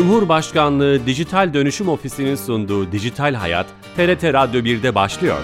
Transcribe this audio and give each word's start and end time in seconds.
Cumhurbaşkanlığı 0.00 1.06
Dijital 1.06 1.54
Dönüşüm 1.54 1.88
Ofisi'nin 1.88 2.34
sunduğu 2.34 2.92
Dijital 2.92 3.34
Hayat, 3.34 3.66
TRT 3.96 4.24
Radyo 4.24 4.60
1'de 4.60 4.94
başlıyor. 4.94 5.38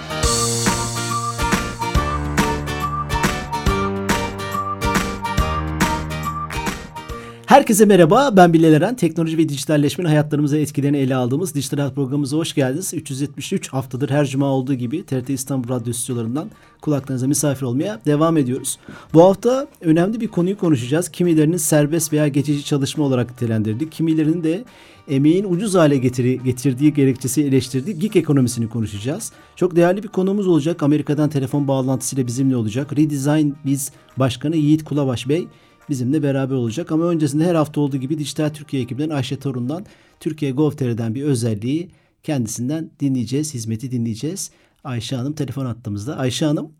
Herkese 7.47 7.84
merhaba, 7.84 8.30
ben 8.37 8.53
Bilal 8.53 8.72
Eren. 8.72 8.97
Teknoloji 8.97 9.38
ve 9.38 9.48
dijitalleşmenin 9.48 10.08
hayatlarımıza 10.08 10.58
etkilerini 10.58 10.97
ele 10.97 11.15
aldığımız 11.15 11.54
Dijital 11.54 11.79
Hayat 11.79 11.94
programımıza 11.94 12.37
hoş 12.37 12.54
geldiniz. 12.54 12.94
373 12.94 13.69
haftadır 13.69 14.11
her 14.11 14.26
cuma 14.26 14.47
olduğu 14.47 14.75
gibi 14.75 15.07
TRT 15.07 15.30
İstanbul 15.30 15.69
Radyo 15.69 15.93
stüdyolarından 15.93 16.51
kulaklarınıza 16.87 17.27
misafir 17.27 17.62
olmaya 17.62 18.00
devam 18.06 18.37
ediyoruz. 18.37 18.79
Bu 19.15 19.23
hafta 19.23 19.66
önemli 19.80 20.20
bir 20.20 20.29
konuyu 20.29 20.59
konuşacağız. 20.59 21.09
Kimilerinin 21.09 21.56
serbest 21.56 22.12
veya 22.12 22.28
geçici 22.28 22.65
çalışma 22.65 23.05
olarak 23.05 23.30
nitelendirdik. 23.30 23.92
Kimilerinin 23.92 24.42
de 24.42 24.65
emeğin 25.09 25.45
ucuz 25.45 25.75
hale 25.75 25.97
getiri, 25.97 26.42
getirdiği 26.42 26.95
gerekçesi 26.95 27.42
eleştirdiği 27.42 27.98
gig 27.98 28.16
ekonomisini 28.16 28.69
konuşacağız. 28.69 29.33
Çok 29.56 29.77
değerli 29.77 30.02
bir 30.02 30.09
konuğumuz 30.09 30.47
olacak. 30.47 30.83
Amerika'dan 30.83 31.30
telefon 31.30 31.69
bağlantısıyla 31.69 32.27
bizimle 32.27 32.56
olacak. 32.56 32.92
Redesign 32.92 33.50
Biz 33.64 33.92
Başkanı 34.16 34.56
Yiğit 34.56 34.84
Kulabaş 34.84 35.28
Bey 35.28 35.48
bizimle 35.89 36.23
beraber 36.23 36.55
olacak. 36.55 36.92
Ama 36.92 37.05
öncesinde 37.05 37.45
her 37.45 37.55
hafta 37.55 37.80
olduğu 37.80 37.97
gibi 37.97 38.19
Dijital 38.19 38.48
Türkiye 38.48 38.83
ekibinden 38.83 39.11
Ayşe 39.11 39.37
Torun'dan 39.37 39.87
Türkiye 40.20 40.50
Gov.tr'den 40.50 41.14
bir 41.14 41.23
özelliği 41.23 41.91
kendisinden 42.23 42.91
dinleyeceğiz, 43.00 43.55
hizmeti 43.55 43.91
dinleyeceğiz. 43.91 44.50
Ayşe 44.87 45.17
Hanım 45.17 45.33
telefon 45.33 45.67
attığımızda. 45.67 46.17
Ayşe 46.17 46.47
Hanım. 46.47 46.73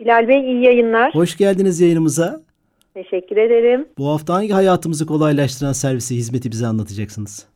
Bilal 0.00 0.28
Bey 0.28 0.40
iyi 0.40 0.62
yayınlar. 0.62 1.14
Hoş 1.14 1.36
geldiniz 1.36 1.80
yayınımıza. 1.80 2.40
Teşekkür 2.94 3.36
ederim. 3.36 3.88
Bu 3.98 4.08
hafta 4.08 4.34
hangi 4.34 4.52
hayatımızı 4.52 5.06
kolaylaştıran 5.06 5.72
servisi, 5.72 6.14
hizmeti 6.14 6.50
bize 6.50 6.66
anlatacaksınız? 6.66 7.48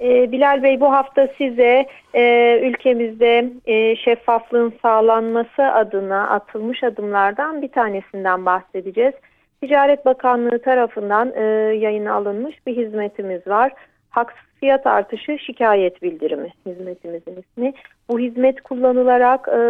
Ee, 0.00 0.32
Bilal 0.32 0.62
Bey 0.62 0.80
bu 0.80 0.92
hafta 0.92 1.28
size 1.38 1.86
e, 2.14 2.22
ülkemizde 2.62 3.52
e, 3.66 3.96
şeffaflığın 3.96 4.72
sağlanması 4.82 5.62
adına 5.62 6.28
atılmış 6.28 6.84
adımlardan 6.84 7.62
bir 7.62 7.68
tanesinden 7.68 8.46
bahsedeceğiz. 8.46 9.14
Ticaret 9.60 10.06
Bakanlığı 10.06 10.62
tarafından 10.62 11.32
e, 11.36 11.42
yayına 11.74 12.12
alınmış 12.12 12.66
bir 12.66 12.76
hizmetimiz 12.76 13.46
var. 13.46 13.72
Haksız 14.10 14.51
fiyat 14.62 14.86
artışı 14.86 15.38
şikayet 15.46 16.02
bildirimi 16.02 16.48
hizmetimizin 16.66 17.42
ismi. 17.42 17.72
Bu 18.08 18.18
hizmet 18.18 18.60
kullanılarak 18.60 19.48
e, 19.48 19.60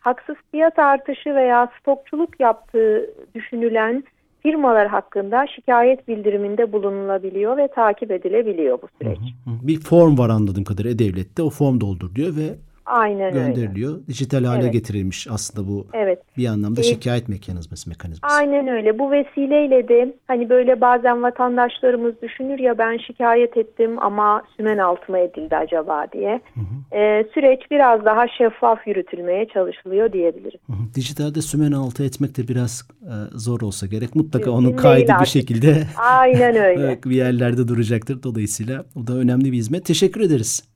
haksız 0.00 0.36
fiyat 0.50 0.78
artışı 0.78 1.34
veya 1.34 1.68
stokçuluk 1.80 2.40
yaptığı 2.40 3.10
düşünülen 3.34 4.04
firmalar 4.42 4.88
hakkında 4.88 5.46
şikayet 5.46 6.08
bildiriminde 6.08 6.72
bulunulabiliyor 6.72 7.56
ve 7.56 7.68
takip 7.68 8.10
edilebiliyor 8.10 8.78
bu 8.82 8.88
süreç. 9.02 9.18
Hı 9.18 9.50
hı. 9.50 9.66
Bir 9.68 9.80
form 9.80 10.18
var 10.18 10.28
anladığım 10.28 10.64
kadarıyla 10.64 10.98
devlette 10.98 11.42
o 11.42 11.50
form 11.50 11.80
doldur 11.80 12.14
diyor 12.14 12.36
ve 12.36 12.48
Aynen 12.90 13.32
gönderiliyor. 13.32 13.92
Öyle. 13.94 14.06
Dijital 14.06 14.44
hale 14.44 14.62
evet. 14.62 14.72
getirilmiş 14.72 15.26
aslında 15.30 15.68
bu 15.68 15.86
evet. 15.92 16.22
bir 16.36 16.46
anlamda 16.46 16.82
şikayet 16.82 17.28
mekanizması 17.28 17.88
mekanizması. 17.88 18.34
Aynen 18.34 18.68
öyle. 18.68 18.98
Bu 18.98 19.10
vesileyle 19.10 19.88
de 19.88 20.14
hani 20.26 20.50
böyle 20.50 20.80
bazen 20.80 21.22
vatandaşlarımız 21.22 22.22
düşünür 22.22 22.58
ya 22.58 22.78
ben 22.78 22.98
şikayet 22.98 23.56
ettim 23.56 24.02
ama 24.02 24.42
sümen 24.56 24.78
altıma 24.78 25.18
edildi 25.18 25.56
acaba 25.56 26.06
diye. 26.12 26.40
Hı 26.54 26.60
hı. 26.60 26.96
Ee, 26.96 27.26
süreç 27.34 27.60
biraz 27.70 28.04
daha 28.04 28.28
şeffaf 28.28 28.86
yürütülmeye 28.86 29.46
çalışılıyor 29.48 30.12
diyebilirim. 30.12 30.60
Hı 30.66 30.72
hı. 30.72 30.94
Dijitalde 30.94 31.42
sümen 31.42 31.72
altı 31.72 32.04
etmek 32.04 32.36
de 32.36 32.48
biraz 32.48 32.88
e, 33.02 33.14
zor 33.32 33.60
olsa 33.60 33.86
gerek. 33.86 34.14
Mutlaka 34.14 34.50
Mümkün 34.50 34.66
onun 34.66 34.76
kaydı 34.76 35.12
bir 35.20 35.26
şekilde 35.26 35.82
Aynen 35.96 36.56
öyle. 36.64 36.98
bir 37.04 37.16
yerlerde 37.16 37.68
duracaktır. 37.68 38.22
Dolayısıyla 38.22 38.84
o 38.96 39.06
da 39.06 39.14
önemli 39.14 39.52
bir 39.52 39.56
hizmet. 39.56 39.84
Teşekkür 39.84 40.20
ederiz. 40.20 40.69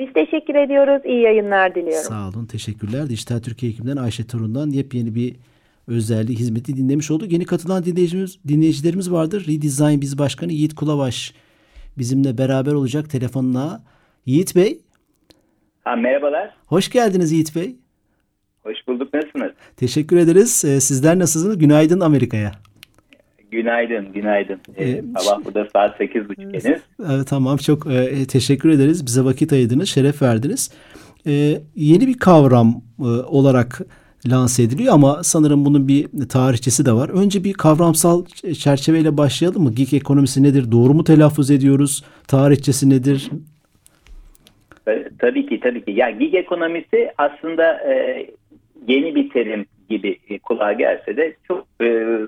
Biz 0.00 0.12
teşekkür 0.12 0.54
ediyoruz. 0.54 1.02
İyi 1.04 1.22
yayınlar 1.22 1.74
diliyorum. 1.74 2.08
Sağ 2.08 2.28
olun. 2.28 2.46
Teşekkürler. 2.46 3.08
Dijital 3.08 3.38
Türkiye 3.38 3.72
ekibinden 3.72 3.96
Ayşe 3.96 4.26
Torun'dan 4.26 4.70
yepyeni 4.70 5.14
bir 5.14 5.36
özelliği, 5.88 6.38
hizmeti 6.38 6.76
dinlemiş 6.76 7.10
olduk. 7.10 7.32
Yeni 7.32 7.44
katılan 7.44 7.84
dinleyicilerimiz, 7.84 8.38
dinleyicilerimiz 8.48 9.12
vardır. 9.12 9.46
Redesign 9.48 10.00
Biz 10.00 10.18
Başkanı 10.18 10.52
Yiğit 10.52 10.74
Kulavaş 10.74 11.34
bizimle 11.98 12.38
beraber 12.38 12.72
olacak 12.72 13.10
telefonla. 13.10 13.82
Yiğit 14.26 14.56
Bey. 14.56 14.80
Ha, 15.84 15.96
merhabalar. 15.96 16.54
Hoş 16.66 16.90
geldiniz 16.90 17.32
Yiğit 17.32 17.56
Bey. 17.56 17.76
Hoş 18.62 18.78
bulduk. 18.88 19.14
Nasılsınız? 19.14 19.52
Teşekkür 19.76 20.16
ederiz. 20.16 20.64
Ee, 20.64 20.80
sizler 20.80 21.18
nasılsınız? 21.18 21.58
Günaydın 21.58 22.00
Amerika'ya. 22.00 22.52
Günaydın, 23.50 24.12
günaydın. 24.12 24.60
Ee, 24.78 25.02
sabah 25.18 25.44
burada 25.44 25.68
saat 25.72 26.00
8.30 26.00 26.38
henüz. 26.38 26.80
Evet, 27.14 27.26
tamam, 27.28 27.56
çok 27.56 27.86
e, 27.86 28.26
teşekkür 28.26 28.70
ederiz. 28.70 29.06
Bize 29.06 29.24
vakit 29.24 29.52
ayırdınız, 29.52 29.88
şeref 29.88 30.22
verdiniz. 30.22 30.70
E, 31.26 31.32
yeni 31.74 32.06
bir 32.06 32.18
kavram 32.18 32.82
e, 32.98 33.04
olarak 33.04 33.80
lanse 34.26 34.62
ediliyor 34.62 34.94
ama 34.94 35.22
sanırım 35.22 35.64
bunun 35.64 35.88
bir 35.88 36.28
tarihçesi 36.28 36.86
de 36.86 36.92
var. 36.92 37.08
Önce 37.08 37.44
bir 37.44 37.52
kavramsal 37.52 38.24
çerçeveyle 38.58 39.16
başlayalım 39.16 39.62
mı? 39.62 39.72
Gig 39.72 39.94
ekonomisi 39.94 40.42
nedir? 40.42 40.72
Doğru 40.72 40.94
mu 40.94 41.04
telaffuz 41.04 41.50
ediyoruz? 41.50 42.04
Tarihçesi 42.28 42.90
nedir? 42.90 43.30
Tabii 45.18 45.46
ki, 45.46 45.60
tabii 45.60 45.84
ki. 45.84 45.92
Yani 45.96 46.18
gig 46.18 46.34
ekonomisi 46.34 47.10
aslında 47.18 47.72
e, 47.72 48.26
yeni 48.88 49.14
bir 49.14 49.30
terim 49.30 49.66
gibi 49.90 50.38
kulağa 50.38 50.72
gelse 50.72 51.16
de 51.16 51.36
çok 51.48 51.66
e, 51.82 52.18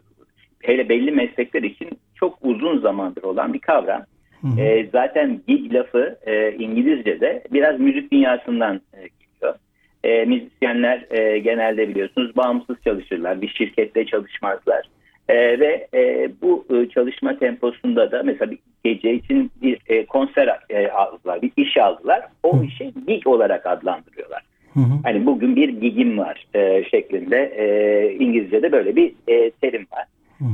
hele 0.63 0.89
belli 0.89 1.11
meslekler 1.11 1.63
için 1.63 1.91
çok 2.15 2.39
uzun 2.43 2.79
zamandır 2.79 3.23
olan 3.23 3.55
bir 3.55 3.59
kavram. 3.59 4.03
Hı 4.41 4.49
hı. 4.49 4.61
E, 4.61 4.89
zaten 4.93 5.41
gig 5.49 5.75
lafı 5.75 6.19
e, 6.27 6.53
İngilizce'de 6.53 7.43
biraz 7.53 7.81
müzik 7.81 8.13
dünyasından 8.13 8.81
e, 8.95 8.99
geliyor. 8.99 9.59
E, 10.05 10.25
müzisyenler 10.25 11.07
e, 11.11 11.39
genelde 11.39 11.89
biliyorsunuz 11.89 12.37
bağımsız 12.37 12.77
çalışırlar, 12.85 13.43
bir 13.43 13.49
şirkette 13.49 14.07
çalışmazlar. 14.07 14.89
E, 15.29 15.61
ve 15.61 15.89
e, 15.95 16.31
bu 16.43 16.67
e, 16.71 16.89
çalışma 16.89 17.39
temposunda 17.39 18.11
da 18.13 18.23
mesela 18.23 18.51
bir 18.51 18.59
gece 18.85 19.15
için 19.15 19.51
bir 19.63 19.79
e, 19.87 20.07
konser 20.07 20.59
e, 20.71 20.89
aldılar, 20.89 21.43
bir 21.43 21.53
iş 21.57 21.77
aldılar. 21.77 22.23
O 22.43 22.61
hı. 22.61 22.65
işi 22.65 22.93
gig 23.07 23.27
olarak 23.27 23.67
adlandırıyorlar. 23.67 24.43
Hı 24.75 24.81
hı. 24.81 24.95
Hani 25.03 25.27
bugün 25.27 25.57
bir 25.57 25.69
gigim 25.69 26.19
var 26.19 26.47
e, 26.55 26.85
şeklinde 26.85 27.53
e, 27.57 28.15
İngilizce'de 28.15 28.73
böyle 28.73 28.97
bir 28.97 29.13
e, 29.29 29.51
terim 29.51 29.87
var. 29.93 30.05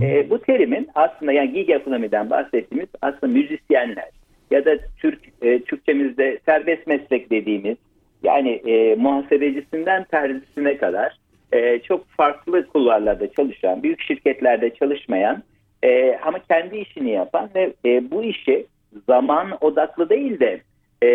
E, 0.02 0.30
bu 0.30 0.38
terimin 0.38 0.88
aslında 0.94 1.32
yani 1.32 1.52
gig 1.52 1.70
ekonomiden 1.70 2.30
bahsettiğimiz 2.30 2.88
aslında 3.02 3.26
müzisyenler 3.32 4.08
ya 4.50 4.64
da 4.64 4.78
Türk 4.98 5.20
e, 5.42 5.62
Türkçemizde 5.62 6.38
serbest 6.46 6.86
meslek 6.86 7.30
dediğimiz 7.30 7.76
yani 8.22 8.50
e, 8.50 8.94
muhasebecisinden 8.94 10.04
terzisine 10.04 10.76
kadar 10.76 11.18
e, 11.52 11.78
çok 11.78 12.08
farklı 12.08 12.66
kulvarlarda 12.66 13.32
çalışan, 13.32 13.82
büyük 13.82 14.02
şirketlerde 14.02 14.74
çalışmayan 14.74 15.42
e, 15.82 16.16
ama 16.16 16.38
kendi 16.38 16.76
işini 16.76 17.10
yapan 17.10 17.50
ve 17.54 17.72
e, 17.84 18.10
bu 18.10 18.24
işi 18.24 18.66
zaman 19.06 19.58
odaklı 19.60 20.08
değil 20.08 20.40
de 20.40 20.60
e, 21.04 21.10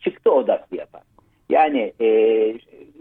çıktı 0.00 0.32
odaklı 0.32 0.76
yapan. 0.76 1.00
Yani 1.50 1.92
e, 2.00 2.06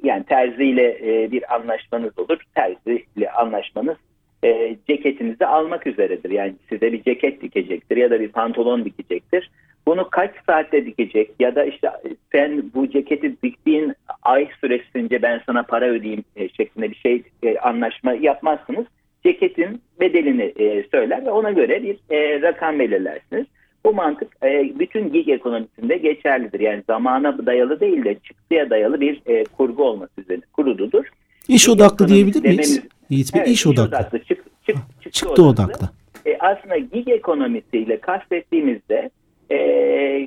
yani 0.03 0.23
terziyle 0.23 0.97
e, 1.03 1.31
bir 1.31 1.56
anlaşmanız 1.56 2.19
olur. 2.19 2.38
Terziyle 2.56 3.31
anlaşmanız 3.31 3.97
e, 4.45 4.78
ceketinizi 4.88 5.45
almak 5.45 5.88
üzeredir. 5.88 6.29
Yani 6.29 6.53
size 6.69 6.91
bir 6.91 7.03
ceket 7.03 7.41
dikecektir 7.41 7.97
ya 7.97 8.11
da 8.11 8.19
bir 8.19 8.29
pantolon 8.29 8.85
dikecektir. 8.85 9.50
Bunu 9.88 10.09
kaç 10.09 10.31
saatte 10.45 10.85
dikecek 10.85 11.31
ya 11.39 11.56
da 11.56 11.63
işte 11.63 11.89
sen 12.31 12.63
bu 12.75 12.89
ceketi 12.89 13.35
diktiğin 13.44 13.94
ay 14.23 14.47
süresince 14.61 15.22
ben 15.22 15.41
sana 15.45 15.63
para 15.63 15.85
ödeyeyim 15.85 16.23
e, 16.35 16.50
şeklinde 16.50 16.91
bir 16.91 16.95
şey 16.95 17.24
e, 17.44 17.57
anlaşma 17.57 18.13
yapmazsınız. 18.13 18.86
Ceketin 19.24 19.81
bedelini 20.00 20.53
e, 20.59 20.83
söyler 20.92 21.25
ve 21.25 21.31
ona 21.31 21.51
göre 21.51 21.83
bir 21.83 22.15
e, 22.15 22.42
rakam 22.42 22.80
belirlersiniz. 22.80 23.45
Bu 23.86 23.94
mantık 23.94 24.44
e, 24.44 24.80
bütün 24.80 25.12
gig 25.12 25.30
ekonomisinde 25.30 25.97
geçerlidir. 25.97 26.59
Yani 26.59 26.83
zamana 26.88 27.45
dayalı 27.45 27.80
değil 27.80 28.06
de 28.06 28.15
çıktıya 28.24 28.69
dayalı 28.69 29.01
bir 29.01 29.21
e, 29.25 29.44
kurgu 29.44 29.83
olması 29.83 30.21
üzerine 30.21 30.44
kuruludur. 30.53 31.06
İş 31.47 31.69
odaklı 31.69 32.07
diyebilir 32.07 32.42
miyiz? 32.42 32.83
Yiğit 33.10 33.34
Bey, 33.34 33.42
evet, 33.42 33.52
iş 33.52 33.68
odaklı. 33.68 33.84
odaklı. 33.84 34.19
Çık, 34.19 34.28
çık, 34.28 34.75
çıktı, 35.02 35.10
çıktı 35.12 35.44
odaklı. 35.44 35.63
odaklı. 35.63 35.90
E, 36.25 36.38
aslında 36.40 36.78
gig 36.78 37.10
ekonomisiyle 37.10 38.00
kastettiğimizde 38.00 39.10
e, 39.52 39.57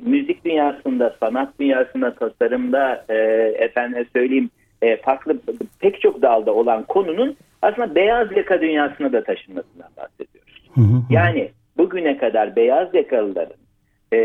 müzik 0.05 0.45
dünyasında, 0.45 1.15
sanat 1.19 1.59
dünyasında, 1.59 2.15
tasarımda 2.15 3.05
e, 3.09 3.15
efendim 3.57 4.05
söyleyeyim 4.13 4.49
e, 4.81 4.97
farklı 4.97 5.37
pek 5.79 6.01
çok 6.01 6.21
dalda 6.21 6.53
olan 6.53 6.83
konunun 6.83 7.35
aslında 7.61 7.95
beyaz 7.95 8.37
yaka 8.37 8.61
dünyasına 8.61 9.13
da 9.13 9.23
taşınmasından 9.23 9.89
bahsediyoruz. 9.97 10.63
Hı 10.75 10.81
hı. 10.81 11.01
Yani 11.09 11.49
bugüne 11.77 12.17
kadar 12.17 12.55
beyaz 12.55 12.93
yakalıların 12.93 13.57
e, 14.11 14.17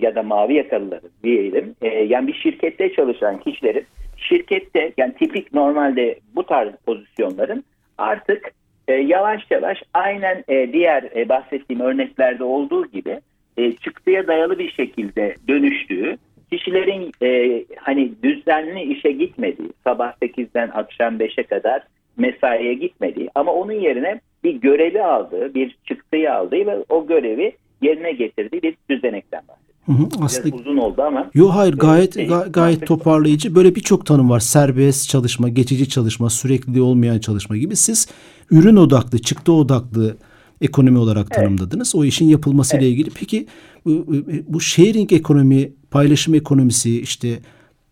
ya 0.00 0.14
da 0.14 0.22
mavi 0.22 0.54
yakalıların 0.54 1.10
diyelim 1.24 1.74
e, 1.82 1.88
yani 1.88 2.26
bir 2.26 2.34
şirkette 2.34 2.92
çalışan 2.92 3.40
kişilerin 3.40 3.86
şirkette 4.16 4.92
yani 4.96 5.14
tipik 5.14 5.54
normalde 5.54 6.18
bu 6.34 6.46
tarz 6.46 6.70
pozisyonların 6.86 7.64
artık 8.00 8.52
e, 8.88 8.92
yavaş 8.92 9.50
yavaş 9.50 9.82
aynen 9.94 10.44
e, 10.48 10.72
diğer 10.72 11.02
e, 11.16 11.28
bahsettiğim 11.28 11.82
örneklerde 11.82 12.44
olduğu 12.44 12.86
gibi 12.86 13.20
e, 13.56 13.72
çıktıya 13.72 14.26
dayalı 14.26 14.58
bir 14.58 14.70
şekilde 14.70 15.34
dönüştüğü, 15.48 16.16
kişilerin 16.52 17.12
e, 17.22 17.64
hani 17.76 18.12
düzenli 18.22 18.82
işe 18.82 19.12
gitmediği, 19.12 19.68
sabah 19.84 20.12
8'den 20.22 20.70
akşam 20.74 21.18
5'e 21.18 21.42
kadar 21.42 21.82
mesaiye 22.16 22.74
gitmediği 22.74 23.28
ama 23.34 23.52
onun 23.52 23.72
yerine 23.72 24.20
bir 24.44 24.54
görevi 24.54 25.02
aldığı, 25.02 25.54
bir 25.54 25.76
çıktıyı 25.84 26.34
aldığı 26.34 26.66
ve 26.66 26.84
o 26.88 27.06
görevi 27.06 27.52
yerine 27.82 28.12
getirdiği 28.12 28.62
bir 28.62 28.76
düzenekten 28.90 29.42
bahsediyor. 29.48 29.70
Hı 29.86 29.92
hı, 29.92 30.24
aslında 30.24 30.46
Biraz 30.46 30.60
uzun 30.60 30.76
oldu 30.76 31.02
ama. 31.02 31.30
Yo 31.34 31.48
hayır 31.48 31.74
gayet 31.74 32.14
Şey, 32.14 32.26
ga- 32.26 32.52
gayet 32.52 32.86
toparlayıcı. 32.86 33.54
Böyle 33.54 33.74
birçok 33.74 34.06
tanım 34.06 34.30
var. 34.30 34.40
Serbest 34.40 35.08
çalışma, 35.08 35.48
geçici 35.48 35.88
çalışma, 35.88 36.30
sürekli 36.30 36.80
olmayan 36.80 37.18
çalışma 37.18 37.56
gibi. 37.56 37.76
Siz 37.76 38.08
ürün 38.50 38.76
odaklı, 38.76 39.18
çıktı 39.18 39.52
odaklı 39.52 40.16
ekonomi 40.60 40.98
olarak 40.98 41.30
tanımladınız. 41.30 41.94
O 41.94 42.04
işin 42.04 42.26
yapılması 42.26 42.76
ile 42.76 42.88
ilgili. 42.88 43.10
Peki 43.10 43.46
bu, 43.84 44.06
bu 44.48 44.60
sharing 44.60 45.12
ekonomi, 45.12 45.72
paylaşım 45.90 46.34
ekonomisi, 46.34 47.00
işte 47.00 47.38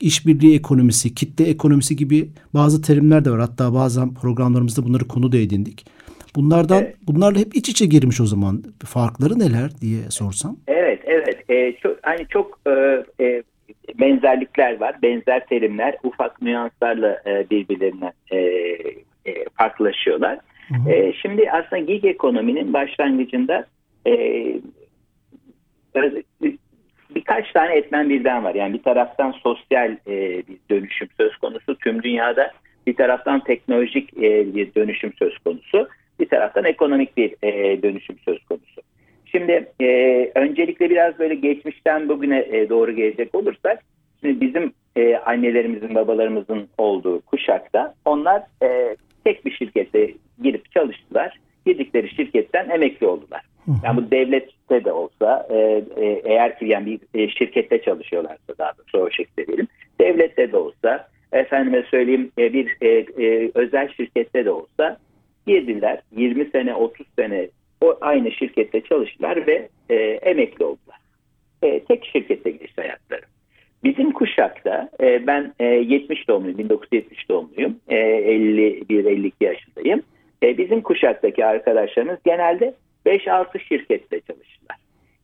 işbirliği 0.00 0.54
ekonomisi, 0.54 1.14
kitle 1.14 1.44
ekonomisi 1.44 1.96
gibi 1.96 2.30
bazı 2.54 2.82
terimler 2.82 3.24
de 3.24 3.30
var. 3.30 3.40
Hatta 3.40 3.74
bazen 3.74 4.14
programlarımızda 4.14 4.84
bunları 4.84 5.08
konu 5.08 5.32
da 5.32 5.36
edindik. 5.36 5.86
Bunlardan 6.36 6.82
Evet. 6.82 6.96
bunlarla 7.06 7.38
hep 7.38 7.54
iç 7.56 7.68
içe 7.68 7.86
girmiş 7.86 8.20
o 8.20 8.26
zaman. 8.26 8.62
Farkları 8.84 9.38
neler 9.38 9.70
diye 9.80 10.00
sorsam. 10.10 10.56
Evet, 10.66 11.00
evet. 11.04 11.50
E, 11.50 11.72
çok, 11.82 11.98
hani 12.02 12.26
çok 12.28 12.60
e, 12.66 13.04
e, 13.20 13.42
benzerlikler 14.00 14.80
var, 14.80 14.96
benzer 15.02 15.46
terimler, 15.46 15.96
ufak 16.02 16.42
nüanslarla 16.42 17.22
e, 17.26 17.50
birbirlerinden 17.50 18.12
e, 18.30 18.36
e, 18.36 19.44
farklılaşıyorlar. 19.54 20.38
E, 20.88 21.12
şimdi 21.12 21.50
aslında 21.50 21.78
gig 21.78 22.04
ekonominin 22.04 22.72
başlangıcında 22.72 23.66
e, 24.06 24.12
birkaç 27.14 27.52
tane 27.52 27.74
etmen 27.74 28.08
birden 28.10 28.44
var. 28.44 28.54
Yani 28.54 28.74
bir 28.74 28.82
taraftan 28.82 29.32
sosyal 29.32 29.96
e, 30.06 30.42
bir 30.48 30.58
dönüşüm 30.70 31.08
söz 31.16 31.36
konusu 31.36 31.78
tüm 31.78 32.02
dünyada, 32.02 32.52
bir 32.86 32.96
taraftan 32.96 33.44
teknolojik 33.44 34.18
e, 34.18 34.54
bir 34.54 34.74
dönüşüm 34.74 35.12
söz 35.18 35.38
konusu, 35.38 35.88
taraftan 36.38 36.64
ekonomik 36.64 37.16
bir 37.16 37.34
e, 37.42 37.82
dönüşüm 37.82 38.16
söz 38.24 38.44
konusu. 38.44 38.80
Şimdi 39.26 39.68
e, 39.80 39.86
öncelikle 40.34 40.90
biraz 40.90 41.18
böyle 41.18 41.34
geçmişten 41.34 42.08
bugüne 42.08 42.38
e, 42.38 42.68
doğru 42.68 42.92
gelecek 42.92 43.34
olursak, 43.34 43.82
şimdi 44.20 44.40
bizim 44.40 44.72
e, 44.96 45.16
annelerimizin, 45.16 45.94
babalarımızın 45.94 46.68
olduğu 46.78 47.20
kuşakta 47.20 47.94
onlar 48.04 48.42
e, 48.62 48.96
tek 49.24 49.46
bir 49.46 49.50
şirkete 49.50 50.10
girip 50.42 50.72
çalıştılar. 50.72 51.38
Girdikleri 51.66 52.14
şirketten 52.14 52.68
emekli 52.70 53.06
oldular. 53.06 53.42
Yani 53.84 53.96
bu 53.96 54.10
devlette 54.10 54.84
de 54.84 54.92
olsa 54.92 55.46
e, 55.50 55.56
e, 55.96 56.22
eğer 56.24 56.58
ki 56.58 56.66
yani 56.66 56.86
bir 57.14 57.20
e, 57.20 57.28
şirkette 57.28 57.82
çalışıyorlarsa 57.82 58.58
daha 58.58 58.72
doğrusu 58.78 58.98
o 58.98 59.10
şekilde 59.10 59.46
diyelim. 59.46 59.68
Devlette 60.00 60.52
de 60.52 60.56
olsa 60.56 61.08
efendime 61.32 61.82
söyleyeyim 61.82 62.30
e, 62.38 62.52
bir 62.52 62.76
e, 62.80 62.88
e, 63.24 63.50
özel 63.54 63.88
şirkette 63.88 64.44
de 64.44 64.50
olsa 64.50 64.98
girdiler 65.48 66.00
20 66.16 66.50
sene 66.50 66.74
30 66.74 67.06
sene 67.18 67.48
o 67.80 67.98
aynı 68.00 68.32
şirkette 68.32 68.80
çalıştılar 68.80 69.46
ve 69.46 69.68
e, 69.90 69.94
emekli 70.04 70.64
oldular. 70.64 70.98
E, 71.62 71.84
tek 71.84 72.04
şirkette 72.04 72.50
geçti 72.50 72.80
hayatları. 72.80 73.22
Bizim 73.84 74.12
kuşakta 74.12 74.88
e, 75.00 75.26
ben 75.26 75.54
e, 75.60 75.64
70 75.64 76.28
doğumluyum, 76.28 76.58
1970 76.58 77.28
doğumluyum, 77.28 77.76
e, 77.88 77.96
51-52 77.96 79.32
yaşındayım. 79.40 80.02
E, 80.42 80.58
bizim 80.58 80.80
kuşaktaki 80.80 81.44
arkadaşlarımız 81.44 82.18
genelde 82.24 82.74
5-6 83.06 83.60
şirkette 83.60 84.20
çalıştılar. 84.20 84.76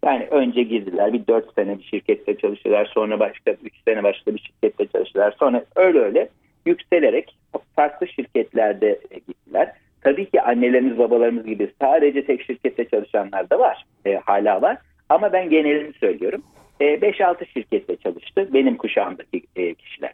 Yani 0.05 0.27
önce 0.31 0.63
girdiler 0.63 1.13
bir 1.13 1.27
4 1.27 1.55
sene 1.55 1.79
bir 1.79 1.85
şirkette 1.85 2.37
çalıştılar, 2.37 2.91
sonra 2.95 3.21
başka 3.21 3.51
3 3.51 3.73
sene 3.89 4.03
başka 4.03 4.35
bir 4.35 4.41
şirkette 4.41 4.87
çalıştılar. 4.87 5.35
Sonra 5.39 5.65
öyle 5.77 5.99
öyle 5.99 6.29
yükselerek 6.67 7.37
farklı 7.77 8.09
şirketlerde 8.09 9.01
e, 9.11 9.19
gittiler. 9.19 9.73
Tabii 10.05 10.31
ki 10.31 10.43
annelerimiz 10.43 10.99
babalarımız 10.99 11.47
gibi 11.47 11.71
sadece 11.81 12.27
tek 12.27 12.43
şirkette 12.43 12.89
çalışanlar 12.89 13.51
da 13.51 13.59
var, 13.59 13.85
e, 14.07 14.15
hala 14.17 14.63
var. 14.63 14.79
Ama 15.09 15.33
ben 15.33 15.51
genelini 15.51 15.93
söylüyorum. 15.93 16.43
E, 16.81 16.85
5-6 17.03 17.47
şirkette 17.47 17.97
çalıştı 17.97 18.49
benim 18.53 18.77
kuşağımdaki 18.77 19.43
e, 19.57 19.75
kişiler. 19.75 20.13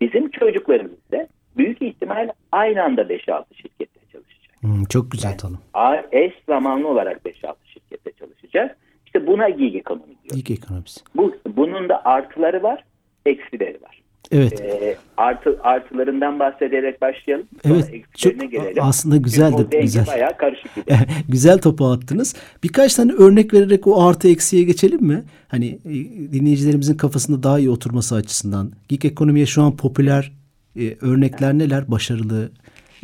Bizim 0.00 0.30
çocuklarımız 0.30 1.10
da 1.12 1.28
büyük 1.56 1.82
ihtimal 1.82 2.28
aynı 2.52 2.82
anda 2.82 3.02
5-6 3.02 3.44
şirkette 3.54 4.00
çalışacak. 4.12 4.56
Hmm, 4.60 4.84
çok 4.84 5.10
güzel 5.10 5.38
tanım. 5.38 5.58
A- 5.74 6.02
Eş 6.12 6.32
zamanlı 6.48 6.88
olarak 6.88 7.24
5-6 7.24 7.54
şirkette 7.66 8.12
çalışacak. 8.12 8.76
İşte 9.06 9.26
buna 9.26 9.48
gig 9.48 9.76
ekonomi 9.76 10.06
diyor. 10.24 10.34
Gig 10.44 10.50
ekonomisi. 10.50 11.00
Bu, 11.16 11.34
bunun 11.46 11.88
da 11.88 12.04
artıları 12.04 12.62
var, 12.62 12.84
eksileri 13.26 13.82
var. 13.82 14.02
Evet. 14.32 14.60
E, 14.60 14.96
artı 15.16 15.58
artılarından 15.62 16.38
bahsederek 16.38 17.00
başlayalım. 17.00 17.46
Sonra 17.66 17.74
Evet, 17.74 18.04
çok 18.16 18.50
gelelim. 18.50 18.82
aslında 18.82 19.14
Çünkü 19.14 19.42
o 19.54 19.72
denge 19.72 19.80
güzel. 19.80 20.06
bayağı 20.06 20.36
karışık. 20.36 20.70
Güzel 21.28 21.58
topu 21.58 21.86
attınız. 21.86 22.34
Birkaç 22.62 22.94
tane 22.94 23.12
örnek 23.12 23.54
vererek 23.54 23.86
o 23.86 24.04
artı 24.08 24.28
eksiye 24.28 24.62
geçelim 24.64 25.02
mi? 25.02 25.22
Hani 25.48 25.66
e, 25.84 25.92
dinleyicilerimizin 26.32 26.96
kafasında 26.96 27.42
daha 27.42 27.58
iyi 27.58 27.70
oturması 27.70 28.14
açısından. 28.14 28.72
Gig 28.88 29.04
ekonomiye 29.04 29.46
şu 29.46 29.62
an 29.62 29.76
popüler 29.76 30.32
e, 30.76 30.82
örnekler 31.00 31.54
neler? 31.58 31.90
Başarılı. 31.90 32.50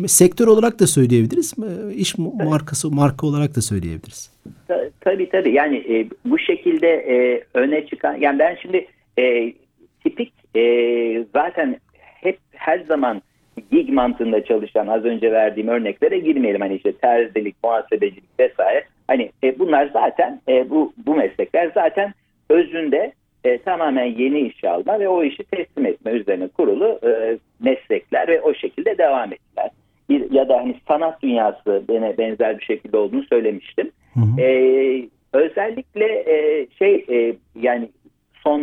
Sektör 0.06 0.46
olarak 0.46 0.80
da 0.80 0.86
söyleyebiliriz. 0.86 1.54
İş 1.96 2.18
markası 2.18 2.90
marka 2.90 3.26
olarak 3.26 3.56
da 3.56 3.60
söyleyebiliriz. 3.62 4.30
Ta- 4.68 4.86
Tabii 5.00 5.30
tabii 5.30 5.52
yani 5.52 5.76
e, 5.76 6.08
bu 6.24 6.38
şekilde 6.38 6.86
e, 6.88 7.44
öne 7.54 7.86
çıkan 7.86 8.14
yani 8.14 8.38
ben 8.38 8.56
şimdi 8.62 8.86
e, 9.18 9.52
tipik 10.06 10.32
e, 10.56 10.62
zaten 11.32 11.76
hep 12.00 12.38
her 12.52 12.78
zaman 12.78 13.22
gig 13.70 13.88
mantığında 13.88 14.44
çalışan 14.44 14.86
az 14.86 15.04
önce 15.04 15.32
verdiğim 15.32 15.68
örneklere 15.68 16.18
girmeyelim 16.18 16.60
hani 16.60 16.74
işte 16.74 16.92
terzilik, 16.92 17.56
muhasebecilik 17.64 18.40
vesaire 18.40 18.84
hani 19.08 19.30
e, 19.44 19.58
bunlar 19.58 19.90
zaten 19.92 20.40
e, 20.48 20.70
bu 20.70 20.92
bu 21.06 21.14
meslekler 21.14 21.70
zaten 21.74 22.14
özünde 22.48 23.12
e, 23.44 23.58
tamamen 23.58 24.04
yeni 24.04 24.40
iş 24.40 24.64
alma 24.64 25.00
ve 25.00 25.08
o 25.08 25.24
işi 25.24 25.44
teslim 25.44 25.86
etme 25.86 26.10
üzerine 26.10 26.48
kurulu 26.48 27.00
e, 27.06 27.38
meslekler 27.60 28.28
ve 28.28 28.40
o 28.40 28.54
şekilde 28.54 28.98
devam 28.98 29.32
ettiler. 29.32 29.70
Bir, 30.08 30.30
ya 30.30 30.48
da 30.48 30.56
hani 30.56 30.74
sanat 30.88 31.22
dünyası 31.22 31.84
bene 31.88 32.18
benzer 32.18 32.58
bir 32.58 32.64
şekilde 32.64 32.96
olduğunu 32.96 33.22
söylemiştim. 33.22 33.90
Hı 34.14 34.20
hı. 34.20 34.40
Ee, 34.40 35.08
özellikle 35.32 36.04
e, 36.04 36.66
şey 36.78 37.04
e, 37.08 37.34
yani 37.60 37.88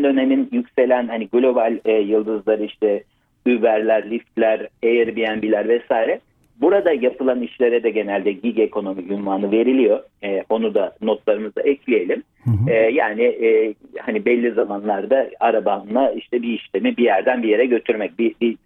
son 0.03 0.15
dönemin 0.15 0.49
yükselen 0.51 1.07
hani 1.07 1.27
global 1.27 1.79
e, 1.85 1.91
yıldızları 1.91 2.63
işte 2.63 3.03
Uber'ler, 3.47 4.11
Lyft'ler, 4.11 4.67
Airbnb'ler 4.83 5.67
vesaire 5.67 6.19
burada 6.61 6.91
yapılan 6.91 7.41
işlere 7.41 7.83
de 7.83 7.89
genelde 7.89 8.31
gig 8.31 8.59
ekonomi 8.59 9.01
ünvanı 9.13 9.51
veriliyor. 9.51 10.03
E, 10.23 10.43
onu 10.49 10.73
da 10.73 10.95
notlarımıza 11.01 11.61
ekleyelim. 11.61 12.23
Hı 12.43 12.49
hı. 12.49 12.69
E, 12.69 12.73
yani 12.73 13.23
e, 13.23 13.73
hani 13.99 14.25
belli 14.25 14.51
zamanlarda 14.51 15.29
arabanla 15.39 16.11
işte 16.11 16.41
bir 16.41 16.53
işlemi 16.53 16.97
bir 16.97 17.03
yerden 17.03 17.43
bir 17.43 17.49
yere 17.49 17.65
götürmek, 17.65 18.19
bir, 18.19 18.35
bir, 18.41 18.57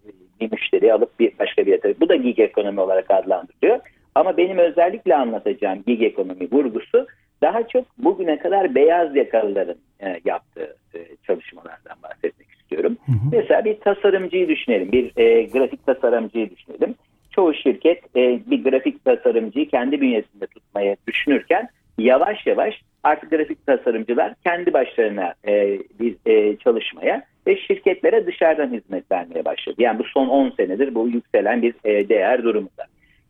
bir 0.41 0.51
müşteriyi 0.51 0.93
alıp 0.93 1.19
bir 1.19 1.31
başka 1.39 1.65
bir 1.65 1.71
yere. 1.71 1.99
Bu 1.99 2.09
da 2.09 2.15
gig 2.15 2.39
ekonomi 2.39 2.79
olarak 2.79 3.11
adlandırılıyor. 3.11 3.79
Ama 4.15 4.37
benim 4.37 4.57
özellikle 4.57 5.15
anlatacağım 5.15 5.83
gig 5.87 6.01
ekonomi 6.01 6.47
vurgusu 6.51 7.07
daha 7.41 7.67
çok 7.67 7.85
bugüne 7.97 8.39
kadar 8.39 8.75
beyaz 8.75 9.15
yakalıların 9.15 9.77
e, 9.99 10.19
yaptığı 10.25 10.75
e, 10.95 10.99
çalışmalardan 11.27 11.97
bahsetmek 12.03 12.47
istiyorum. 12.51 12.97
Hı 13.05 13.11
hı. 13.11 13.15
Mesela 13.31 13.65
bir 13.65 13.79
tasarımcıyı 13.79 14.49
düşünelim, 14.49 14.91
bir 14.91 15.17
e, 15.17 15.43
grafik 15.43 15.85
tasarımcıyı 15.85 16.49
düşünelim. 16.49 16.95
Çoğu 17.31 17.53
şirket 17.53 18.15
e, 18.15 18.39
bir 18.51 18.63
grafik 18.63 19.05
tasarımcıyı 19.05 19.69
kendi 19.69 20.01
bünyesinde 20.01 20.47
tutmaya 20.47 20.95
düşünürken 21.07 21.69
yavaş 21.97 22.47
yavaş 22.47 22.81
artık 23.03 23.31
grafik 23.31 23.65
tasarımcılar 23.65 24.33
kendi 24.45 24.73
başlarına 24.73 25.33
e, 25.47 25.79
bir 25.99 26.15
e, 26.25 26.57
çalışmaya 26.57 27.23
ve 27.47 27.57
şirketlere 27.57 28.25
dışarıdan 28.25 28.73
hizmet 28.73 29.11
vermeye 29.11 29.45
başladı. 29.45 29.75
Yani 29.79 29.99
bu 29.99 30.03
son 30.03 30.27
10 30.27 30.49
senedir 30.49 30.95
bu 30.95 31.07
yükselen 31.07 31.61
bir 31.61 31.75
e, 31.83 32.09
değer 32.09 32.43
durumunda. 32.43 32.85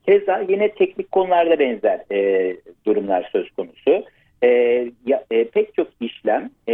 Keza 0.05 0.45
yine 0.49 0.71
teknik 0.71 1.11
konularda 1.11 1.59
benzer 1.59 2.01
e, 2.11 2.55
durumlar 2.87 3.29
söz 3.31 3.49
konusu. 3.51 4.03
E, 4.43 4.47
ya, 5.05 5.23
e, 5.31 5.47
pek 5.47 5.75
çok 5.75 5.87
işlem 6.01 6.49
e, 6.69 6.73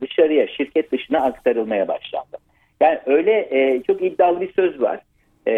dışarıya, 0.00 0.48
şirket 0.48 0.92
dışına 0.92 1.20
aktarılmaya 1.20 1.88
başlandı. 1.88 2.36
Yani 2.80 2.98
öyle 3.06 3.48
e, 3.50 3.82
çok 3.82 4.02
iddialı 4.02 4.40
bir 4.40 4.52
söz 4.52 4.80
var. 4.80 5.00
E, 5.48 5.52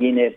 yine 0.00 0.32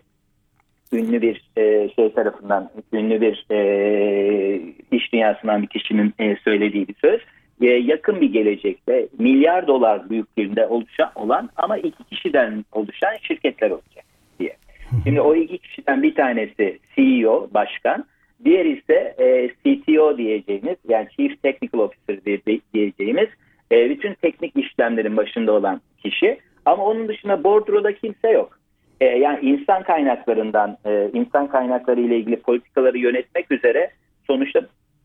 ünlü 0.92 1.22
bir 1.22 1.50
e, 1.56 1.88
şey 1.96 2.12
tarafından, 2.12 2.70
ünlü 2.92 3.20
bir 3.20 3.46
e, 3.50 4.60
iş 4.92 5.12
dünyasından 5.12 5.62
bir 5.62 5.66
kişinin 5.66 6.14
e, 6.18 6.36
söylediği 6.36 6.88
bir 6.88 6.94
söz. 6.94 7.20
E, 7.60 7.66
yakın 7.66 8.20
bir 8.20 8.32
gelecekte 8.32 9.08
milyar 9.18 9.66
dolar 9.66 10.10
büyüklüğünde 10.10 10.66
oluşan 10.66 11.10
olan 11.14 11.50
ama 11.56 11.78
iki 11.78 12.04
kişiden 12.04 12.64
oluşan 12.72 13.16
şirketler 13.22 13.70
olacak 13.70 14.04
diye. 14.40 14.56
Şimdi 15.04 15.20
o 15.20 15.34
iki 15.34 15.58
kişiden 15.58 16.02
bir 16.02 16.14
tanesi 16.14 16.78
CEO, 16.94 17.48
başkan, 17.54 18.04
Diğeri 18.44 18.78
ise 18.78 19.14
e, 19.18 19.48
CTO 19.48 20.18
diyeceğimiz 20.18 20.76
yani 20.88 21.08
Chief 21.16 21.42
Technical 21.42 21.80
Officer 21.80 22.24
diye, 22.24 22.60
diyeceğimiz 22.74 23.28
e, 23.72 23.90
bütün 23.90 24.14
teknik 24.14 24.56
işlemlerin 24.56 25.16
başında 25.16 25.52
olan 25.52 25.80
kişi. 26.02 26.38
Ama 26.64 26.84
onun 26.84 27.08
dışında 27.08 27.44
bordroda 27.44 27.94
kimse 27.94 28.30
yok. 28.30 28.58
E, 29.00 29.04
yani 29.04 29.38
insan 29.42 29.82
kaynaklarından, 29.82 30.78
e, 30.86 31.10
insan 31.12 31.46
kaynakları 31.46 32.00
ile 32.00 32.16
ilgili 32.16 32.36
politikaları 32.36 32.98
yönetmek 32.98 33.52
üzere 33.52 33.90
sonuçta 34.26 34.60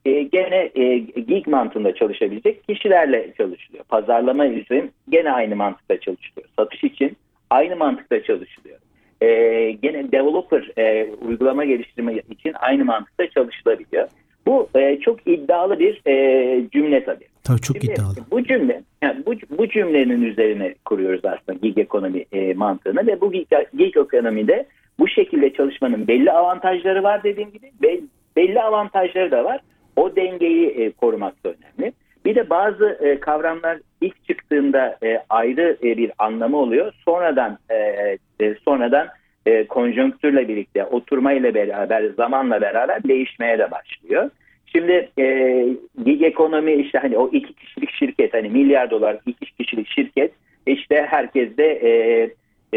e, 0.05 0.23
gene 0.23 0.71
e, 0.75 0.97
gig 0.97 1.47
mantığında 1.47 1.95
çalışabilecek 1.95 2.67
kişilerle 2.67 3.33
çalışılıyor. 3.37 3.83
Pazarlama 3.83 4.45
için 4.45 4.91
gene 5.09 5.31
aynı 5.31 5.55
mantıkta 5.55 5.99
çalışılıyor. 5.99 6.49
Satış 6.59 6.83
için 6.83 7.17
aynı 7.49 7.75
mantıkta 7.75 8.23
çalışılıyor. 8.23 8.79
E, 9.21 9.27
gene 9.71 10.11
developer 10.11 10.71
e, 10.77 11.07
uygulama 11.27 11.65
geliştirme 11.65 12.13
için 12.29 12.53
aynı 12.59 12.85
mantıkta 12.85 13.29
çalışılabiliyor. 13.29 14.07
Bu 14.47 14.69
e, 14.75 14.99
çok 14.99 15.27
iddialı 15.27 15.79
bir 15.79 16.01
e, 16.07 16.69
cümle 16.69 17.03
tabii. 17.03 17.27
Tabii 17.43 17.61
çok 17.61 17.77
Şimdi, 17.77 17.93
iddialı. 17.93 18.15
Bu 18.31 18.43
cümle, 18.43 18.81
yani 19.01 19.25
bu, 19.25 19.33
bu 19.57 19.67
cümlenin 19.67 20.21
üzerine 20.21 20.75
kuruyoruz 20.85 21.25
aslında 21.25 21.59
gig 21.61 21.77
ekonomi 21.77 22.25
e, 22.31 22.53
mantığını 22.53 23.07
ve 23.07 23.21
bu 23.21 23.31
gig, 23.31 23.47
gig 23.77 23.97
ekonomide 23.97 24.65
bu 24.99 25.07
şekilde 25.07 25.53
çalışmanın 25.53 26.07
belli 26.07 26.31
avantajları 26.31 27.03
var 27.03 27.23
dediğim 27.23 27.51
gibi 27.51 27.71
ve 27.83 27.99
belli 28.35 28.61
avantajları 28.61 29.31
da 29.31 29.43
var. 29.43 29.61
O 29.95 30.15
dengeyi 30.15 30.67
e, 30.67 30.91
korumak 30.91 31.43
da 31.43 31.49
önemli. 31.49 31.93
Bir 32.25 32.35
de 32.35 32.49
bazı 32.49 32.85
e, 33.01 33.19
kavramlar 33.19 33.79
ilk 34.01 34.27
çıktığında 34.27 34.97
e, 35.03 35.23
ayrı 35.29 35.77
e, 35.83 35.97
bir 35.97 36.11
anlamı 36.17 36.57
oluyor. 36.57 36.93
Sonradan 37.05 37.57
e, 37.71 38.17
e, 38.41 38.55
sonradan 38.65 39.07
e, 39.45 39.67
konjonktürle 39.67 40.47
birlikte, 40.47 40.85
oturmayla 40.85 41.53
beraber, 41.53 42.03
zamanla 42.03 42.61
beraber 42.61 43.03
değişmeye 43.03 43.59
de 43.59 43.71
başlıyor. 43.71 44.29
Şimdi 44.65 45.09
e, 45.19 45.67
gig 46.05 46.21
ekonomi 46.21 46.73
işte 46.73 46.99
hani 46.99 47.17
o 47.17 47.29
iki 47.31 47.53
kişilik 47.53 47.91
şirket 47.91 48.33
hani 48.33 48.49
milyar 48.49 48.91
dolar 48.91 49.17
iki 49.25 49.51
kişilik 49.51 49.87
şirket 49.87 50.31
işte 50.65 51.05
herkes 51.09 51.57
de 51.57 51.65
e, 51.65 51.89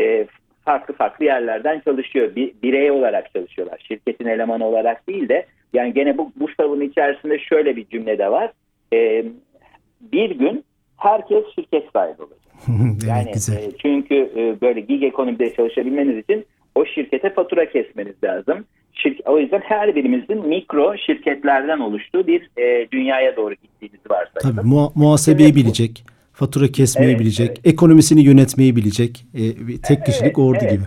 e, 0.01 0.27
farklı 0.65 0.95
farklı 0.95 1.25
yerlerden 1.25 1.81
çalışıyor. 1.81 2.37
Bir, 2.37 2.53
birey 2.63 2.91
olarak 2.91 3.33
çalışıyorlar. 3.33 3.85
Şirketin 3.89 4.27
elemanı 4.27 4.67
olarak 4.67 5.09
değil 5.09 5.29
de 5.29 5.47
yani 5.73 5.95
gene 5.95 6.19
bu, 6.19 6.33
bu 6.37 6.49
savunun 6.61 6.85
içerisinde 6.85 7.39
şöyle 7.39 7.77
bir 7.77 7.87
cümle 7.87 8.19
de 8.19 8.31
var. 8.31 8.53
E, 8.93 9.25
bir 10.01 10.31
gün 10.31 10.65
herkes 10.97 11.45
şirket 11.55 11.85
sahibi 11.93 12.23
olacak. 12.23 12.40
yani 13.07 13.31
E, 13.31 13.71
çünkü 13.83 14.15
e, 14.15 14.61
böyle 14.61 14.81
gig 14.81 15.03
ekonomide 15.03 15.55
çalışabilmeniz 15.55 16.19
için 16.19 16.47
o 16.75 16.87
şirkete 16.87 17.31
fatura 17.31 17.71
kesmeniz 17.71 18.15
lazım. 18.25 18.65
Şirk, 18.93 19.21
o 19.25 19.39
yüzden 19.39 19.61
her 19.61 19.95
birimizin 19.97 20.47
mikro 20.47 20.97
şirketlerden 20.97 21.79
oluştuğu 21.79 22.27
bir 22.27 22.51
e, 22.59 22.89
dünyaya 22.93 23.37
doğru 23.37 23.55
gittiğimizi 23.55 24.11
varsayalım. 24.11 24.57
Tabii 24.57 24.69
mu 24.69 24.93
muhasebeyi 24.95 25.49
evet, 25.49 25.57
bilecek, 25.57 26.05
fatura 26.33 26.67
kesmeyi 26.67 27.11
evet, 27.11 27.21
bilecek, 27.21 27.49
evet. 27.49 27.67
ekonomisini 27.67 28.23
yönetmeyi 28.23 28.77
bilecek 28.77 29.25
e, 29.35 29.43
tek 29.83 30.07
kişilik 30.07 30.27
evet, 30.27 30.39
ordu 30.39 30.59
evet. 30.63 30.73
gibi. 30.73 30.85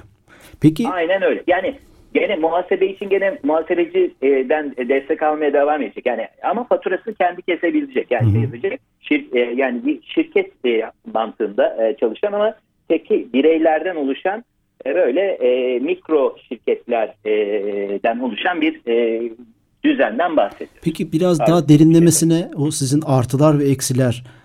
Peki 0.62 0.88
Aynen 0.88 1.22
öyle. 1.22 1.44
Yani 1.48 1.76
gene 2.14 2.36
muhasebe 2.36 2.88
için 2.88 3.10
gene 3.10 3.40
muhasebeciden 3.44 4.76
destek 4.90 5.24
almaya 5.24 5.54
devam 5.54 5.82
edecek. 5.82 6.06
Yani 6.06 6.28
ama 6.44 6.64
faturasını 6.64 7.14
kendi 7.14 7.42
kesebilecek. 7.42 8.12
Yani 8.12 8.32
şey 8.32 8.42
yapacak. 8.42 8.80
Şir, 9.02 9.26
e, 9.34 9.40
yani 9.40 9.86
bir 9.86 10.02
şirket 10.02 10.66
e, 10.66 10.82
mantığında 11.14 11.88
e, 11.88 11.98
çalışan 11.98 12.34
ama 12.34 12.56
teki 12.88 13.28
bireylerden 13.34 13.96
oluşan 13.96 14.44
e, 14.86 14.96
böyle 14.96 15.22
e, 15.22 15.80
mikro 15.80 16.36
şirketlerden 16.50 18.20
oluşan 18.20 18.62
bir 18.62 18.88
e, 18.88 19.30
düzenden 19.84 20.38
bahsediyoruz. 20.38 20.82
Peki 20.84 21.12
biraz 21.12 21.42
Artık 21.42 21.54
daha 21.54 21.70
derinlemesine 21.70 22.50
o 22.58 22.72
sizin 22.72 23.02
artılar 23.02 23.60
ve 23.60 23.64
eksiler 23.64 24.24
e, 24.24 24.43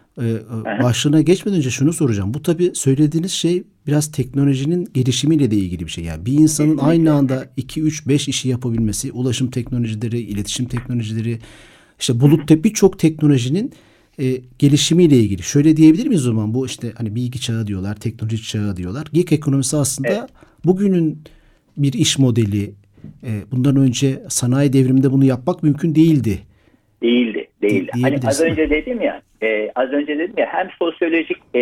başlığına 0.82 1.20
geçmeden 1.20 1.58
önce 1.58 1.70
şunu 1.70 1.92
soracağım. 1.92 2.34
Bu 2.34 2.42
tabii 2.42 2.70
söylediğiniz 2.74 3.32
şey 3.32 3.62
biraz 3.86 4.12
teknolojinin 4.12 4.88
gelişimiyle 4.94 5.50
de 5.50 5.56
ilgili 5.56 5.86
bir 5.86 5.90
şey. 5.90 6.04
Yani 6.04 6.26
bir 6.26 6.32
insanın 6.32 6.78
aynı 6.78 7.12
anda 7.12 7.50
2 7.56 7.82
3 7.82 8.06
5 8.06 8.28
işi 8.28 8.48
yapabilmesi, 8.48 9.12
ulaşım 9.12 9.50
teknolojileri, 9.50 10.20
iletişim 10.20 10.66
teknolojileri, 10.66 11.38
işte 12.00 12.20
bulutta 12.20 12.64
birçok 12.64 12.98
teknolojinin 12.98 13.72
e, 14.20 14.40
gelişimiyle 14.58 15.18
ilgili. 15.18 15.42
Şöyle 15.42 15.76
diyebilir 15.76 16.06
miyiz 16.06 16.26
o 16.26 16.30
zaman? 16.30 16.54
Bu 16.54 16.66
işte 16.66 16.92
hani 16.96 17.14
bilgi 17.14 17.40
çağı 17.40 17.66
diyorlar, 17.66 17.96
teknoloji 17.96 18.42
çağı 18.42 18.76
diyorlar. 18.76 19.06
Gig 19.12 19.32
ekonomisi 19.32 19.76
aslında 19.76 20.08
evet. 20.08 20.30
bugünün 20.64 21.22
bir 21.76 21.92
iş 21.92 22.18
modeli. 22.18 22.74
E, 23.24 23.42
bundan 23.52 23.76
önce 23.76 24.22
sanayi 24.28 24.72
devriminde 24.72 25.12
bunu 25.12 25.24
yapmak 25.24 25.62
mümkün 25.62 25.94
değildi. 25.94 26.38
Değildi, 27.02 27.48
değildi. 27.62 27.90
De, 27.96 28.00
hani 28.02 28.16
az 28.26 28.40
önce 28.40 28.70
dedim 28.70 29.00
ya, 29.00 29.22
e, 29.42 29.70
az 29.74 29.92
önce 29.92 30.18
dedim 30.18 30.34
ya 30.36 30.46
hem 30.46 30.68
sosyolojik 30.78 31.38
e, 31.54 31.60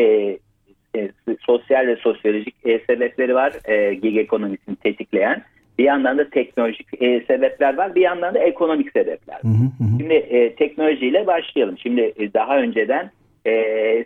e, 0.97 1.11
sosyal 1.47 1.87
ve 1.87 1.97
sosyolojik 1.97 2.55
e, 2.65 2.79
sebepleri 2.79 3.35
var 3.35 3.53
e, 3.65 3.95
gig 3.95 4.17
ekonomisini 4.17 4.77
tetikleyen. 4.77 5.43
Bir 5.79 5.85
yandan 5.85 6.19
da 6.19 6.31
teknolojik 6.31 7.03
e, 7.03 7.21
sebepler 7.21 7.77
var, 7.77 7.95
bir 7.95 8.01
yandan 8.01 8.35
da 8.35 8.39
ekonomik 8.39 8.93
sebepler. 8.93 9.39
Hı 9.43 9.49
hı 9.49 9.85
hı. 9.85 9.99
Şimdi 9.99 10.15
e, 10.15 10.55
teknolojiyle 10.55 11.27
başlayalım. 11.27 11.79
Şimdi 11.79 12.13
e, 12.19 12.35
daha 12.35 12.59
önceden 12.59 13.11
e, 13.47 14.05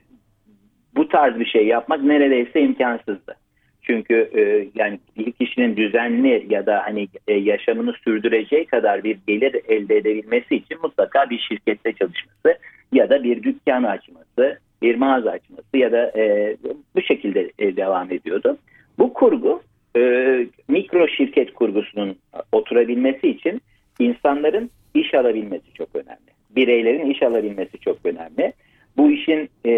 bu 0.97 1.09
tarz 1.09 1.41
bir 1.41 1.47
şey 1.47 1.67
yapmak 1.67 2.03
neredeyse 2.03 2.61
imkansızdı. 2.61 3.37
Çünkü 3.91 4.31
e, 4.35 4.69
yani 4.75 4.99
bir 5.19 5.33
kişinin 5.33 5.77
düzenli 5.77 6.47
ya 6.49 6.67
da 6.67 6.83
hani 6.85 7.09
e, 7.29 7.35
yaşamını 7.35 7.93
sürdüreceği 7.93 8.67
kadar 8.67 9.05
bir 9.05 9.19
gelir 9.27 9.57
elde 9.69 9.97
edebilmesi 9.97 10.57
için 10.57 10.79
mutlaka 10.83 11.31
bir 11.31 11.39
şirkette 11.39 11.93
çalışması 11.93 12.59
ya 12.93 13.11
da 13.11 13.25
bir 13.25 13.43
dükkan 13.43 13.83
açması, 13.83 14.59
bir 14.83 14.95
mağaza 14.95 15.31
açması 15.31 15.77
ya 15.77 15.93
da 15.93 16.13
e, 16.17 16.57
bu 16.97 17.03
şekilde 17.03 17.51
e, 17.59 17.77
devam 17.77 18.13
ediyordu. 18.13 18.57
Bu 18.99 19.13
kurgu 19.13 19.63
e, 19.97 20.01
mikro 20.69 21.09
şirket 21.09 21.55
kurgusunun 21.55 22.17
oturabilmesi 22.53 23.29
için 23.29 23.63
insanların 23.99 24.71
iş 24.95 25.15
alabilmesi 25.15 25.73
çok 25.75 25.89
önemli. 25.95 26.31
Bireylerin 26.51 27.11
iş 27.11 27.23
alabilmesi 27.23 27.79
çok 27.79 27.99
önemli. 28.05 28.53
Bu 28.97 29.11
işin 29.11 29.49
e, 29.67 29.73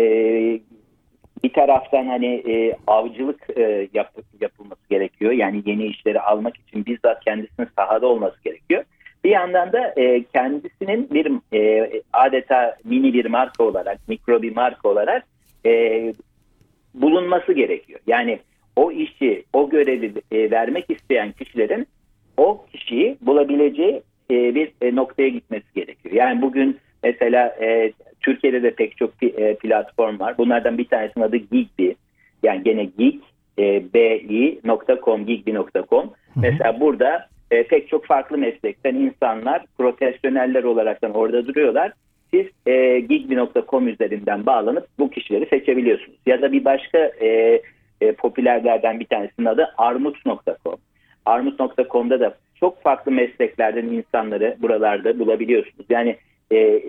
bir 1.45 1.53
taraftan 1.53 2.07
hani 2.07 2.27
e, 2.27 2.77
avcılık 2.87 3.47
e, 3.57 3.89
yap, 3.95 4.13
yapılması 4.41 4.89
gerekiyor. 4.91 5.33
Yani 5.33 5.63
yeni 5.67 5.87
işleri 5.87 6.21
almak 6.21 6.57
için 6.57 6.87
bizzat 6.87 7.25
kendisinin 7.25 7.69
sahada 7.77 8.07
olması 8.07 8.43
gerekiyor. 8.45 8.85
Bir 9.25 9.31
yandan 9.31 9.73
da 9.73 9.95
e, 9.97 10.25
kendisinin 10.25 11.11
bir 11.11 11.33
e, 11.59 11.91
adeta 12.13 12.77
mini 12.85 13.15
bir 13.15 13.27
marka 13.27 13.65
olarak, 13.65 14.09
mikro 14.09 14.43
bir 14.43 14.57
marka 14.57 14.89
olarak 14.89 15.25
e, 15.67 16.13
bulunması 16.95 17.53
gerekiyor. 17.53 18.01
Yani 18.07 18.39
o 18.77 18.93
işi, 18.93 19.45
o 19.53 19.71
görevi 19.71 20.13
e, 20.33 20.51
vermek 20.51 20.91
isteyen 20.91 21.33
kişilerin 21.33 21.87
o 22.37 22.67
kişiyi 22.73 23.17
bulabileceği 23.21 24.03
e, 24.31 24.55
bir 24.55 24.73
e, 24.83 24.97
noktaya 24.97 25.29
gitmesi 25.29 25.67
gerekiyor. 25.75 26.15
Yani 26.15 26.43
bugün 26.43 26.79
mesela 27.03 27.57
e, 27.61 27.93
Türkiye'de 28.23 28.63
de 28.63 28.71
pek 28.71 28.97
çok 28.97 29.23
e, 29.23 29.55
platform 29.55 30.19
var. 30.19 30.39
Bunlardan 30.39 30.79
bir 30.79 30.85
tanesinin 30.85 31.25
adı 31.25 31.37
Gigbi. 31.37 31.97
Yani 32.43 32.63
gene 32.63 32.85
gig, 32.85 33.21
e, 33.59 33.83
bi.com, 33.95 35.27
gigbi.com. 35.27 36.11
Mesela 36.37 36.81
burada 36.81 37.27
e, 37.51 37.63
pek 37.63 37.89
çok 37.89 38.07
farklı 38.07 38.39
meslekten 38.39 38.95
insanlar, 38.95 39.65
profesyoneller 39.79 40.65
olaraktan 40.65 41.15
orada 41.15 41.47
duruyorlar. 41.47 41.93
Siz 42.31 42.47
e, 42.67 43.01
gigbi.com 43.01 43.89
üzerinden 43.89 44.47
bağlanıp 44.47 44.87
bu 44.99 45.11
kişileri 45.11 45.47
seçebiliyorsunuz. 45.47 46.19
Ya 46.27 46.43
da 46.43 46.53
bir 46.53 46.65
başka 46.65 46.99
e, 46.99 47.61
e, 48.01 48.13
popülerlerden 48.13 49.01
bir 49.01 49.07
tanesinin 49.07 49.47
adı 49.47 49.75
armut.com. 49.79 50.77
Armut.com'da 51.27 52.21
da 52.21 52.35
çok 52.61 52.83
farklı 52.83 53.13
mesleklerden 53.13 53.87
insanları 53.87 54.57
buralarda 54.63 55.19
bulabiliyorsunuz. 55.19 55.87
Yani 55.91 56.17
e, 56.53 56.83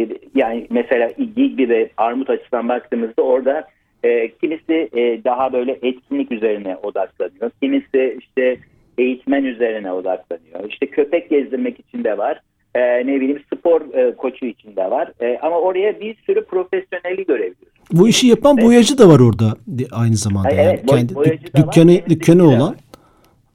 e, 0.00 0.08
yani 0.34 0.66
mesela 0.70 1.10
Gigbi 1.36 1.68
ve 1.68 1.90
Armut 1.96 2.30
açısından 2.30 2.68
baktığımızda 2.68 3.22
orada 3.22 3.68
e, 4.04 4.28
kimisi 4.28 4.88
e, 4.96 5.24
daha 5.24 5.52
böyle 5.52 5.78
etkinlik 5.82 6.32
üzerine 6.32 6.76
odaklanıyor. 6.76 7.50
Kimisi 7.62 8.18
işte 8.20 8.56
eğitmen 8.98 9.44
üzerine 9.44 9.92
odaklanıyor. 9.92 10.68
İşte 10.68 10.86
köpek 10.86 11.30
gezdirmek 11.30 11.80
için 11.80 12.04
de 12.04 12.18
var. 12.18 12.40
E, 12.74 13.06
ne 13.06 13.20
bileyim 13.20 13.42
spor 13.54 13.94
e, 13.94 14.16
koçu 14.16 14.46
için 14.46 14.76
de 14.76 14.90
var. 14.90 15.12
E, 15.20 15.38
ama 15.42 15.60
oraya 15.60 16.00
bir 16.00 16.16
sürü 16.26 16.44
profesyoneli 16.44 17.26
görebiliyoruz. 17.26 17.72
Bu 17.92 18.08
işi 18.08 18.26
yapan 18.26 18.58
boyacı 18.60 18.98
da 18.98 19.08
var 19.08 19.20
orada 19.20 19.56
aynı 19.92 20.16
zamanda. 20.16 20.50
Evet, 20.50 20.66
yani. 20.66 20.86
Kendi 20.86 21.14
dük, 21.14 21.56
dükkanı, 21.56 21.94
var, 21.94 22.06
dükkanı 22.08 22.48
olan. 22.48 22.76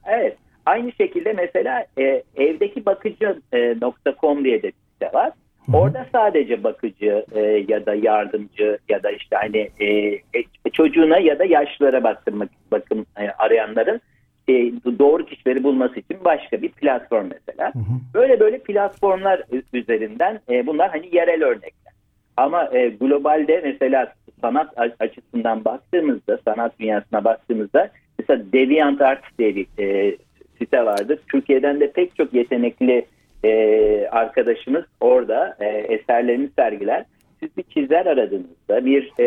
Evet. 0.06 0.36
Aynı 0.66 0.92
şekilde 0.92 1.32
mesela 1.32 1.84
e, 1.98 2.22
evdeki 2.36 2.86
bakıcı.com 2.86 4.38
e, 4.38 4.44
diye 4.44 4.62
de 4.62 4.72
de 5.02 5.10
var. 5.14 5.32
Orada 5.72 6.06
sadece 6.12 6.64
bakıcı 6.64 7.24
e, 7.32 7.40
ya 7.68 7.86
da 7.86 7.94
yardımcı 7.94 8.78
ya 8.88 9.02
da 9.02 9.10
işte 9.10 9.36
hani 9.36 9.70
e, 9.80 9.86
e, 10.34 10.70
çocuğuna 10.72 11.18
ya 11.18 11.38
da 11.38 11.44
yaşlılara 11.44 12.04
baktırmak 12.04 12.48
bakım 12.70 13.06
e, 13.16 13.28
arayanların 13.30 14.00
e, 14.48 14.52
doğru 14.98 15.26
kişileri 15.26 15.64
bulması 15.64 16.00
için 16.00 16.24
başka 16.24 16.62
bir 16.62 16.68
platform 16.68 17.26
mesela. 17.30 17.74
Hı 17.74 17.78
hı. 17.78 18.14
Böyle 18.14 18.40
böyle 18.40 18.58
platformlar 18.58 19.42
üzerinden 19.72 20.40
e, 20.50 20.66
bunlar 20.66 20.90
hani 20.90 21.16
yerel 21.16 21.44
örnekler. 21.44 21.92
Ama 22.36 22.70
e, 22.72 22.88
globalde 22.88 23.60
mesela 23.64 24.12
sanat 24.40 24.74
açısından 24.98 25.64
baktığımızda, 25.64 26.38
sanat 26.44 26.78
dünyasına 26.80 27.24
baktığımızda 27.24 27.90
mesela 28.18 28.52
DeviantArt 28.52 29.38
diye 29.38 29.56
bir 29.56 29.66
e, 29.78 30.16
site 30.58 30.84
vardır. 30.84 31.18
Türkiye'den 31.32 31.80
de 31.80 31.92
pek 31.92 32.16
çok 32.16 32.34
yetenekli 32.34 33.06
e, 33.44 34.08
arkadaşımız 34.10 34.84
orada 35.00 35.56
e, 35.60 35.66
eserlerini 35.66 36.48
sergiler. 36.56 37.04
Siz 37.40 37.56
bir 37.56 37.62
çizer 37.62 38.06
aradığınızda, 38.06 38.86
bir 38.86 39.12
e, 39.18 39.24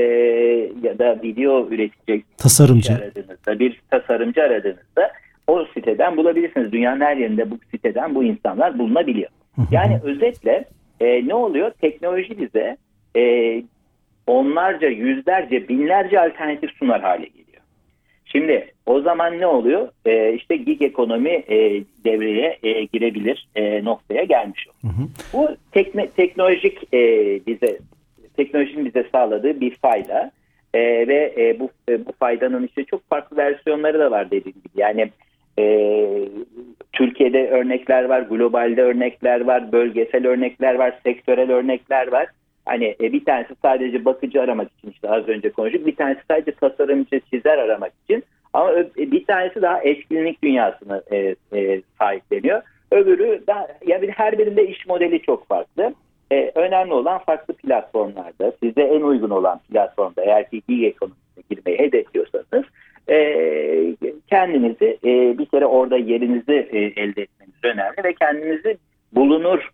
ya 0.83 0.99
da 0.99 1.19
video 1.23 1.67
üretecek 1.67 2.37
tasarımcı 2.37 2.93
aradığınızda, 2.93 3.59
bir 3.59 3.81
tasarımcı 3.91 4.43
aradığınızda 4.43 5.11
o 5.47 5.65
siteden 5.73 6.17
bulabilirsiniz. 6.17 6.71
Dünyanın 6.71 7.01
her 7.01 7.17
yerinde 7.17 7.51
bu 7.51 7.57
siteden 7.71 8.15
bu 8.15 8.23
insanlar 8.23 8.79
bulunabiliyor. 8.79 9.29
Yani 9.71 9.99
özetle 10.03 10.65
e, 10.99 11.27
ne 11.27 11.33
oluyor? 11.33 11.71
Teknoloji 11.81 12.39
bize 12.39 12.77
e, 13.17 13.63
onlarca, 14.27 14.87
yüzlerce, 14.87 15.69
binlerce 15.69 16.19
alternatif 16.19 16.71
sunar 16.71 17.01
hale 17.01 17.25
geliyor. 17.25 17.40
Şimdi 18.31 18.73
o 18.85 19.01
zaman 19.01 19.39
ne 19.39 19.47
oluyor? 19.47 19.89
E, 20.05 20.33
işte 20.33 20.55
gig 20.55 20.81
ekonomi 20.81 21.29
e, 21.29 21.83
devreye 22.05 22.57
e, 22.63 22.83
girebilir 22.83 23.47
e, 23.55 23.83
noktaya 23.83 24.23
gelmiş 24.23 24.67
oluyor. 24.67 24.97
Hı 24.97 25.01
hı. 25.01 25.07
Bu 25.33 25.55
tekne, 25.71 26.07
teknolojik 26.07 26.93
e, 26.93 27.00
bize 27.47 27.77
teknolojinin 28.38 28.85
bize 28.85 29.05
sağladığı 29.11 29.61
bir 29.61 29.75
fayda 29.75 30.31
e, 30.73 31.07
ve 31.07 31.33
e, 31.38 31.59
bu 31.59 31.69
e, 31.89 32.05
bu 32.05 32.11
faydanın 32.19 32.67
işte 32.67 32.83
çok 32.83 33.09
farklı 33.09 33.38
versiyonları 33.38 34.00
da 34.00 34.11
var 34.11 34.31
dediğim 34.31 34.57
gibi. 34.63 34.81
Yani 34.81 35.09
e, 35.59 35.95
Türkiye'de 36.93 37.50
örnekler 37.50 38.03
var, 38.03 38.21
globalde 38.21 38.81
örnekler 38.81 39.41
var, 39.41 39.71
bölgesel 39.71 40.27
örnekler 40.27 40.75
var, 40.75 41.00
sektörel 41.03 41.51
örnekler 41.51 42.11
var. 42.11 42.27
Hani 42.65 42.95
e, 43.01 43.13
bir 43.13 43.25
tanesi 43.25 43.55
sadece 43.61 44.05
bakıcı 44.05 44.41
aramak 44.41 44.71
için 44.77 44.91
işte 44.91 45.09
az 45.09 45.27
önce 45.27 45.51
konuştuk. 45.51 45.85
Bir 45.85 45.95
tanesi 45.95 46.21
sadece 46.27 46.51
tasarımcı, 46.51 47.19
çizer 47.19 47.57
aramak 47.57 47.93
için. 48.03 48.23
Ama 48.53 48.71
e, 48.73 49.11
bir 49.11 49.25
tanesi 49.25 49.61
daha 49.61 49.81
etkinlik 49.81 50.43
dünyasını 50.43 51.03
e, 51.11 51.35
e, 51.53 51.81
sahipleniyor. 51.99 52.61
Öbürü 52.91 53.47
da 53.47 53.67
yani 53.87 54.11
her 54.11 54.37
birinde 54.37 54.67
iş 54.67 54.87
modeli 54.87 55.21
çok 55.21 55.47
farklı. 55.47 55.93
E, 56.31 56.51
önemli 56.55 56.93
olan 56.93 57.19
farklı 57.19 57.53
platformlarda, 57.53 58.53
size 58.63 58.81
en 58.81 59.01
uygun 59.01 59.29
olan 59.29 59.59
platformda 59.59 60.23
eğer 60.23 60.49
ki 60.49 60.61
gig 60.67 60.83
ekonomisine 60.83 61.43
girmeyi 61.49 61.79
hedefliyorsanız 61.79 62.63
e, 63.09 63.95
kendinizi 64.29 64.97
e, 65.05 65.37
bir 65.37 65.45
kere 65.45 65.65
orada 65.65 65.97
yerinizi 65.97 66.69
e, 66.71 66.79
elde 66.79 67.21
etmeniz 67.21 67.53
önemli 67.63 68.03
ve 68.03 68.13
kendinizi 68.13 68.77
bulunur. 69.11 69.70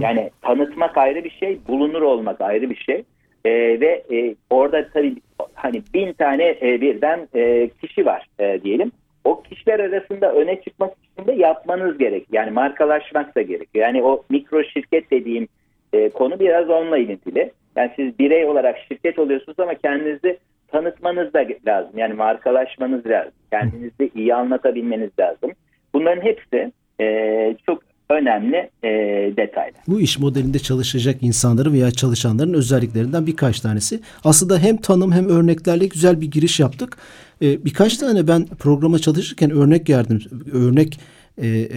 Yani 0.00 0.30
tanıtmak 0.42 0.98
ayrı 0.98 1.24
bir 1.24 1.30
şey, 1.30 1.58
bulunur 1.68 2.02
olmak 2.02 2.40
ayrı 2.40 2.70
bir 2.70 2.76
şey. 2.76 3.04
E, 3.44 3.80
ve 3.80 4.04
e, 4.12 4.34
orada 4.50 4.88
tabii 4.88 5.16
hani 5.54 5.82
bin 5.94 6.12
tane 6.12 6.58
e, 6.62 6.80
birden 6.80 7.28
e, 7.34 7.68
kişi 7.68 8.06
var 8.06 8.26
e, 8.38 8.62
diyelim. 8.62 8.92
O 9.24 9.42
kişiler 9.42 9.80
arasında 9.80 10.32
öne 10.32 10.60
çıkmak 10.60 10.92
için 11.12 11.26
de 11.26 11.32
yapmanız 11.32 11.98
gerek. 11.98 12.26
Yani 12.32 12.50
markalaşmak 12.50 13.36
da 13.36 13.42
gerekiyor. 13.42 13.86
Yani 13.86 14.02
o 14.02 14.22
mikro 14.30 14.64
şirket 14.64 15.10
dediğim 15.10 15.48
e, 15.92 16.10
konu 16.10 16.40
biraz 16.40 16.70
onunla 16.70 16.98
ilintili. 16.98 17.52
Yani 17.76 17.90
siz 17.96 18.18
birey 18.18 18.44
olarak 18.44 18.78
şirket 18.88 19.18
oluyorsunuz 19.18 19.60
ama 19.60 19.74
kendinizi 19.74 20.38
tanıtmanız 20.68 21.34
da 21.34 21.46
lazım. 21.66 21.98
Yani 21.98 22.14
markalaşmanız 22.14 23.06
lazım. 23.06 23.32
Kendinizi 23.50 24.10
iyi 24.14 24.34
anlatabilmeniz 24.34 25.10
lazım. 25.18 25.50
Bunların 25.94 26.22
hepsi 26.22 26.72
e, 27.00 27.56
çok 27.66 27.82
önemli 28.14 28.70
e, 28.84 28.88
detaylar. 29.36 29.74
Bu 29.88 30.00
iş 30.00 30.18
modelinde 30.18 30.58
çalışacak 30.58 31.16
insanların 31.20 31.72
veya 31.72 31.90
çalışanların 31.90 32.54
özelliklerinden 32.54 33.26
birkaç 33.26 33.60
tanesi. 33.60 34.00
Aslında 34.24 34.58
hem 34.58 34.76
tanım 34.76 35.12
hem 35.12 35.28
örneklerle 35.28 35.86
güzel 35.86 36.20
bir 36.20 36.30
giriş 36.30 36.60
yaptık. 36.60 36.96
E, 37.42 37.64
birkaç 37.64 37.96
tane 37.96 38.28
ben 38.28 38.46
programa 38.46 38.98
çalışırken 38.98 39.50
örnek 39.50 39.88
yardım, 39.88 40.20
örnek 40.52 40.98
e, 41.38 41.48
e, 41.48 41.68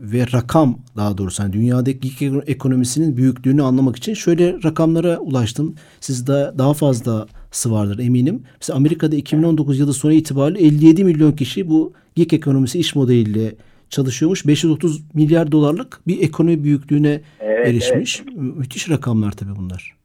ve 0.00 0.26
rakam 0.32 0.78
daha 0.96 1.18
doğrusu 1.18 1.42
yani 1.42 1.52
dünyadaki 1.52 2.32
ekonomisinin 2.46 3.16
büyüklüğünü 3.16 3.62
anlamak 3.62 3.96
için 3.96 4.14
şöyle 4.14 4.54
rakamlara 4.64 5.18
ulaştım. 5.18 5.74
Siz 6.00 6.26
de 6.26 6.52
daha 6.58 6.74
fazlası 6.74 7.72
vardır 7.72 7.98
eminim. 7.98 8.42
Mesela 8.60 8.76
Amerika'da 8.76 9.16
2019 9.16 9.78
yılı 9.78 9.94
sonu 9.94 10.12
itibariyle 10.12 10.66
57 10.66 11.04
milyon 11.04 11.32
kişi 11.32 11.68
bu 11.68 11.92
gig 12.14 12.34
ekonomisi 12.34 12.78
iş 12.78 12.94
modeliyle 12.94 13.54
çalışıyormuş. 13.92 14.46
530 14.46 15.14
milyar 15.14 15.52
dolarlık 15.52 16.00
bir 16.06 16.22
ekonomi 16.22 16.64
büyüklüğüne 16.64 17.20
evet, 17.40 17.68
erişmiş. 17.68 18.20
Evet. 18.20 18.36
Müthiş 18.36 18.90
rakamlar 18.90 19.32
tabii 19.32 19.56
bunlar. 19.56 19.96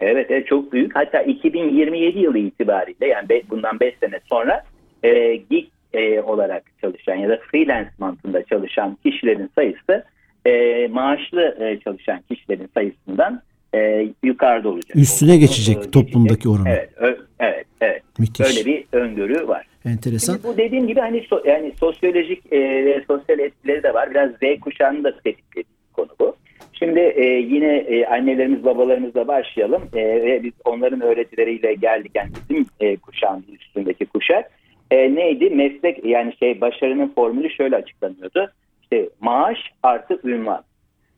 Evet, 0.00 0.26
evet 0.30 0.46
çok 0.46 0.72
büyük. 0.72 0.96
Hatta 0.96 1.22
2027 1.22 2.18
yılı 2.18 2.38
itibariyle 2.38 3.06
yani 3.06 3.42
bundan 3.50 3.80
5 3.80 3.94
sene 4.00 4.20
sonra 4.28 4.64
e, 5.02 5.36
gig 5.36 5.64
e, 5.94 6.20
olarak 6.20 6.62
çalışan 6.80 7.14
ya 7.14 7.28
da 7.28 7.40
freelance 7.50 7.90
mantığında 7.98 8.44
çalışan 8.44 8.98
kişilerin 9.04 9.50
sayısı 9.54 10.04
e, 10.46 10.86
maaşlı 10.88 11.56
e, 11.60 11.80
çalışan 11.80 12.20
kişilerin 12.30 12.70
sayısından 12.74 13.42
e, 13.74 14.08
yukarıda 14.22 14.68
olacak. 14.68 14.96
Üstüne 14.96 15.36
geçecek 15.36 15.78
o, 15.78 15.90
toplumdaki 15.90 16.48
oranı. 16.48 16.68
Evet, 16.68 16.90
ö, 16.96 17.16
evet, 17.40 17.66
evet. 17.80 18.02
Müthiş. 18.18 18.46
Öyle 18.46 18.66
bir 18.66 18.84
öngörü 18.92 19.48
var. 19.48 19.66
Enteresan. 19.84 20.34
Şimdi 20.34 20.46
bu 20.46 20.56
dediğim 20.56 20.86
gibi 20.86 21.00
hani 21.00 21.20
so, 21.20 21.42
yani 21.44 21.72
sosyolojik 21.80 22.52
e, 22.52 23.04
sosyal 23.06 23.38
etkileri 23.38 23.82
de 23.82 23.94
var. 23.94 24.10
Biraz 24.10 24.30
Z 24.30 24.60
kuşağını 24.60 25.04
da 25.04 25.16
tetiklediği 25.16 25.74
konu 25.92 26.08
bu. 26.20 26.36
Şimdi 26.72 27.00
e, 27.00 27.24
yine 27.24 27.76
e, 27.76 28.06
annelerimiz 28.06 28.64
babalarımızla 28.64 29.28
başlayalım 29.28 29.82
e, 29.94 30.02
ve 30.02 30.42
biz 30.42 30.52
onların 30.64 31.00
öğretileriyle 31.00 31.74
geldik 31.74 32.12
yani 32.14 32.30
bizim 32.50 32.66
e, 32.80 32.96
kuşağın 32.96 33.44
üstündeki 33.60 34.06
kuşak. 34.06 34.50
E, 34.90 35.14
neydi? 35.14 35.50
Meslek 35.50 36.04
yani 36.04 36.34
şey 36.36 36.60
başarının 36.60 37.12
formülü 37.14 37.50
şöyle 37.50 37.76
açıklanıyordu. 37.76 38.52
İşte 38.82 39.08
maaş 39.20 39.58
artı 39.82 40.20
ünvan. 40.24 40.62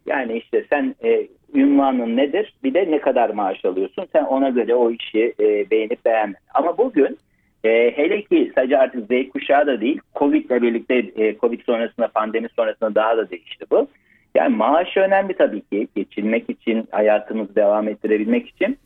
Yani 0.07 0.39
işte 0.39 0.65
sen 0.71 0.95
e, 1.05 1.27
ünvanın 1.55 2.17
nedir? 2.17 2.55
Bir 2.65 2.75
de 2.75 2.91
ne 2.91 3.01
kadar 3.01 3.31
maaş 3.31 3.65
alıyorsun? 3.65 4.07
Sen 4.13 4.25
ona 4.25 4.49
göre 4.49 4.75
o 4.75 4.91
işi 4.91 5.35
e, 5.41 5.71
beğenip 5.71 6.05
beğenme. 6.05 6.35
Ama 6.55 6.79
bugün 6.79 7.19
e, 7.67 7.93
hele 7.97 8.23
ki 8.23 8.53
sadece 8.55 8.79
artık 8.79 9.07
Z 9.07 9.29
kuşağı 9.33 9.67
da 9.67 9.81
değil, 9.81 10.01
Covid 10.17 10.51
ile 10.51 10.63
birlikte 10.63 10.95
e, 10.95 11.39
Covid 11.39 11.61
sonrasında, 11.67 12.09
pandemi 12.09 12.49
sonrasında 12.57 12.95
daha 12.95 13.17
da 13.17 13.31
değişti 13.31 13.65
bu. 13.71 13.89
Yani 14.35 14.57
maaş 14.57 14.97
önemli 14.97 15.35
tabii 15.35 15.61
ki 15.61 15.89
geçinmek 15.97 16.51
için, 16.51 16.89
hayatımızı 16.91 17.55
devam 17.55 17.89
ettirebilmek 17.89 18.49
için. 18.49 18.79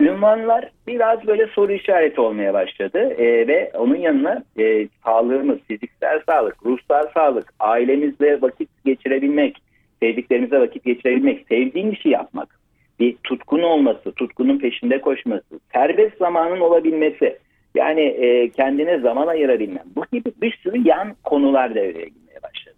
Ünvanlar 0.00 0.70
biraz 0.86 1.26
böyle 1.26 1.46
soru 1.46 1.72
işareti 1.72 2.20
olmaya 2.20 2.54
başladı 2.54 2.98
e, 2.98 3.48
ve 3.48 3.70
onun 3.74 3.96
yanına 3.96 4.42
e, 4.58 4.88
sağlığımız, 5.04 5.58
fiziksel 5.68 6.20
sağlık, 6.28 6.66
ruhsal 6.66 7.06
sağlık, 7.14 7.52
ailemizle 7.60 8.42
vakit 8.42 8.68
geçirebilmek, 8.84 9.58
sevdiklerimize 10.02 10.60
vakit 10.60 10.84
geçirebilmek, 10.84 11.46
sevdiğin 11.48 11.90
işi 11.90 12.08
yapmak, 12.08 12.58
bir 13.00 13.16
tutkun 13.24 13.62
olması, 13.62 14.12
tutkunun 14.12 14.58
peşinde 14.58 15.00
koşması, 15.00 15.60
serbest 15.72 16.18
zamanın 16.18 16.60
olabilmesi, 16.60 17.38
yani 17.76 18.00
e, 18.00 18.50
kendine 18.50 18.98
zaman 18.98 19.26
ayırabilmem. 19.26 19.84
Bu 19.96 20.04
gibi 20.12 20.32
bir 20.42 20.58
sürü 20.62 20.88
yan 20.88 21.14
konular 21.24 21.74
devreye 21.74 22.08
girmeye 22.08 22.42
başladı. 22.42 22.76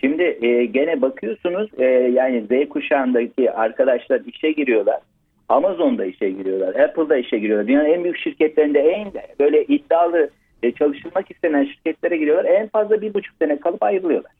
Şimdi 0.00 0.38
e, 0.42 0.64
gene 0.64 1.02
bakıyorsunuz 1.02 1.70
e, 1.78 1.84
yani 1.84 2.42
Z 2.42 2.68
kuşağındaki 2.68 3.50
arkadaşlar 3.52 4.20
işe 4.26 4.52
giriyorlar. 4.52 5.00
Amazon'da 5.48 6.04
işe 6.04 6.30
giriyorlar. 6.30 6.74
Apple'da 6.74 7.16
işe 7.16 7.38
giriyorlar. 7.38 7.68
Dünyanın 7.68 7.88
en 7.88 8.04
büyük 8.04 8.18
şirketlerinde 8.18 8.80
en 8.80 9.12
böyle 9.40 9.64
iddialı 9.64 10.30
e, 10.62 10.72
çalışılmak 10.72 11.30
istenen 11.30 11.64
şirketlere 11.64 12.16
giriyorlar. 12.16 12.44
En 12.44 12.68
fazla 12.68 13.00
bir 13.00 13.14
buçuk 13.14 13.34
sene 13.42 13.60
kalıp 13.60 13.82
ayrılıyorlar. 13.82 14.32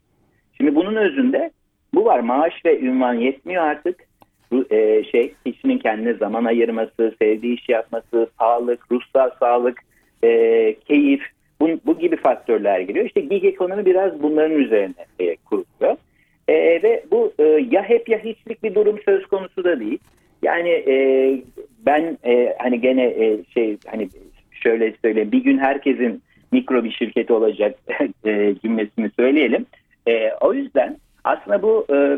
Şimdi 0.57 0.75
bunun 0.75 0.95
özünde 0.95 1.51
bu 1.93 2.05
var. 2.05 2.19
Maaş 2.19 2.53
ve 2.65 2.79
ünvan 2.79 3.13
yetmiyor 3.13 3.63
artık. 3.63 4.09
Bu, 4.51 4.65
e, 4.69 5.03
şey 5.03 5.33
kişinin 5.45 5.77
kendine 5.77 6.13
zaman 6.13 6.45
ayırması, 6.45 7.15
sevdiği 7.21 7.59
işi 7.59 7.71
yapması, 7.71 8.29
sağlık, 8.39 8.91
ruhsal 8.91 9.29
sağlık, 9.39 9.79
e, 10.23 10.75
keyif 10.87 11.21
bu, 11.61 11.69
bu 11.85 11.99
gibi 11.99 12.15
faktörler 12.15 12.79
giriyor. 12.79 13.05
İşte 13.05 13.21
gig 13.21 13.45
ekonomi 13.45 13.85
biraz 13.85 14.23
bunların 14.23 14.57
üzerine 14.57 15.05
e, 15.19 15.35
kuruluyor. 15.35 15.97
E, 16.47 16.53
ve 16.83 17.03
bu 17.11 17.33
e, 17.39 17.43
ya 17.43 17.83
hep 17.83 18.09
ya 18.09 18.19
hiçlik 18.23 18.63
bir 18.63 18.75
durum 18.75 18.99
söz 19.05 19.25
konusu 19.25 19.63
da 19.63 19.79
değil. 19.79 19.99
Yani 20.41 20.69
e, 20.69 20.95
ben 21.85 22.17
e, 22.25 22.55
hani 22.59 22.81
gene 22.81 23.03
e, 23.03 23.43
şey 23.53 23.77
hani 23.87 24.09
şöyle 24.51 24.93
söyleyeyim 25.01 25.31
bir 25.31 25.43
gün 25.43 25.57
herkesin 25.57 26.21
mikro 26.51 26.83
bir 26.83 26.91
şirketi 26.91 27.33
olacak 27.33 27.79
e, 28.25 28.55
cümlesini 28.63 29.11
söyleyelim. 29.19 29.65
E, 30.07 30.31
o 30.41 30.53
yüzden 30.53 30.97
aslında 31.23 31.61
bu 31.61 31.85
e, 31.93 32.17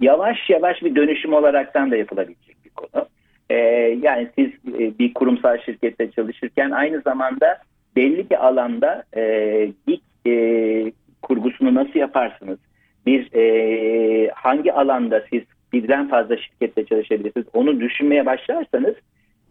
yavaş 0.00 0.50
yavaş 0.50 0.82
bir 0.82 0.94
dönüşüm 0.94 1.32
olaraktan 1.32 1.90
da 1.90 1.96
yapılabilecek 1.96 2.56
bir 2.64 2.70
konu. 2.70 3.06
E, 3.50 3.56
yani 4.02 4.28
siz 4.38 4.50
e, 4.80 4.98
bir 4.98 5.14
kurumsal 5.14 5.58
şirkette 5.58 6.10
çalışırken 6.10 6.70
aynı 6.70 7.00
zamanda 7.00 7.58
belli 7.96 8.30
bir 8.30 8.46
alanda 8.46 9.04
e, 9.16 9.68
ilk 9.86 10.02
e, 10.26 10.92
kurgusunu 11.22 11.74
nasıl 11.74 11.98
yaparsınız? 11.98 12.58
Bir 13.06 13.34
e, 13.34 14.30
hangi 14.34 14.72
alanda 14.72 15.24
siz 15.30 15.42
birden 15.72 16.08
fazla 16.08 16.36
şirkette 16.36 16.84
çalışabilirsiniz? 16.84 17.46
Onu 17.52 17.80
düşünmeye 17.80 18.26
başlarsanız 18.26 18.94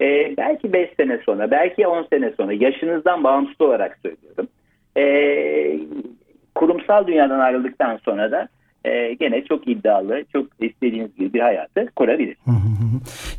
e, 0.01 0.37
belki 0.37 0.73
5 0.73 0.89
sene 0.97 1.17
sonra, 1.25 1.51
belki 1.51 1.87
10 1.87 2.03
sene 2.03 2.31
sonra 2.37 2.53
yaşınızdan 2.53 3.23
bağımsız 3.23 3.61
olarak 3.61 3.97
söylüyorum. 4.03 4.47
E, 4.97 5.79
kurumsal 6.55 7.07
dünyadan 7.07 7.39
ayrıldıktan 7.39 7.97
sonra 7.97 8.31
da 8.31 8.47
e, 8.85 9.13
gene 9.19 9.43
çok 9.49 9.67
iddialı, 9.67 10.23
çok 10.33 10.47
istediğiniz 10.61 11.15
gibi 11.15 11.33
bir 11.33 11.39
hayatı 11.39 11.89
kurabilir. 11.95 12.37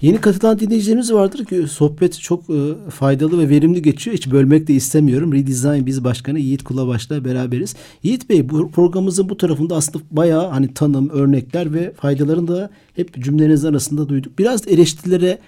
Yeni 0.02 0.20
katılan 0.20 0.59
dinleyicilerimiz 0.59 1.12
vardır 1.12 1.44
ki 1.44 1.68
sohbet 1.68 2.20
çok 2.20 2.40
e, 2.50 2.90
faydalı 2.90 3.38
ve 3.38 3.48
verimli 3.48 3.82
geçiyor. 3.82 4.16
Hiç 4.16 4.32
bölmek 4.32 4.68
de 4.68 4.72
istemiyorum. 4.72 5.32
Redesign 5.32 5.87
Biz 5.87 6.04
Başkanı 6.04 6.38
Yiğit 6.38 6.64
Kulabaş'la 6.64 7.24
beraberiz. 7.24 7.76
Yiğit 8.02 8.30
Bey 8.30 8.48
bu 8.48 8.70
programımızın 8.70 9.28
bu 9.28 9.37
tarafında 9.37 9.74
aslında 9.74 10.04
bayağı 10.11 10.46
hani 10.48 10.74
tanım, 10.74 11.09
örnekler 11.09 11.74
ve 11.74 11.92
faydalarını 11.92 12.48
da 12.48 12.70
hep 12.96 13.14
cümleniz 13.24 13.64
arasında 13.64 14.09
duyduk. 14.09 14.38
Biraz 14.38 14.68
eleştirilere 14.68 15.38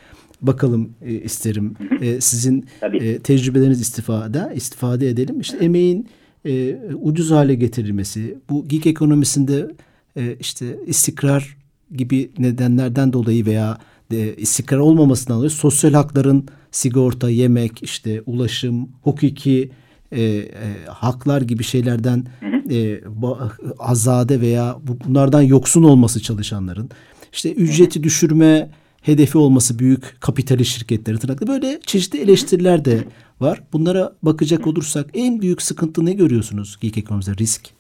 bakalım 0.42 0.90
e, 1.02 1.12
isterim. 1.12 1.74
E, 2.00 2.20
sizin 2.20 2.66
e, 2.82 3.18
tecrübeleriniz 3.18 3.80
istifade 3.80 4.52
istifade 4.54 5.08
edelim. 5.08 5.40
İşte 5.40 5.56
emeğin 5.56 6.08
e, 6.46 6.76
ucuz 7.02 7.30
hale 7.30 7.54
getirilmesi, 7.54 8.38
bu 8.50 8.68
gig 8.68 8.87
ekonomisinde 8.87 9.68
e, 10.16 10.37
işte 10.40 10.77
istikrar 10.87 11.57
gibi 11.97 12.31
nedenlerden 12.38 13.12
dolayı 13.12 13.47
veya 13.47 13.79
e, 14.12 14.35
istikrar 14.35 14.79
olmamasından 14.79 15.38
dolayı 15.38 15.51
sosyal 15.51 15.92
hakların 15.92 16.49
sigorta, 16.71 17.31
yemek, 17.31 17.83
işte 17.83 18.23
ulaşım, 18.27 18.88
hukuki 19.03 19.71
e, 20.12 20.23
e, 20.23 20.47
haklar 20.88 21.42
gibi 21.42 21.64
şeylerden 21.64 22.27
e, 22.71 23.01
azade 23.79 24.40
veya 24.40 24.79
bunlardan 24.83 25.42
yoksun 25.42 25.83
olması 25.83 26.23
çalışanların 26.23 26.90
işte 27.33 27.53
ücreti 27.53 28.03
düşürme 28.03 28.71
hedefi 29.03 29.38
olması 29.38 29.79
büyük 29.79 30.21
kapitalist 30.21 30.73
şirketleri 30.73 31.18
tırnaklı. 31.18 31.47
Böyle 31.47 31.81
çeşitli 31.87 32.18
eleştiriler 32.18 32.85
de 32.85 33.05
var. 33.40 33.62
Bunlara 33.73 34.12
bakacak 34.23 34.66
olursak 34.66 35.11
en 35.14 35.42
büyük 35.42 35.62
sıkıntı 35.62 36.05
ne 36.05 36.12
görüyorsunuz 36.12 36.79
geek 36.81 36.99
ekonomide 36.99 37.37
risk? 37.37 37.78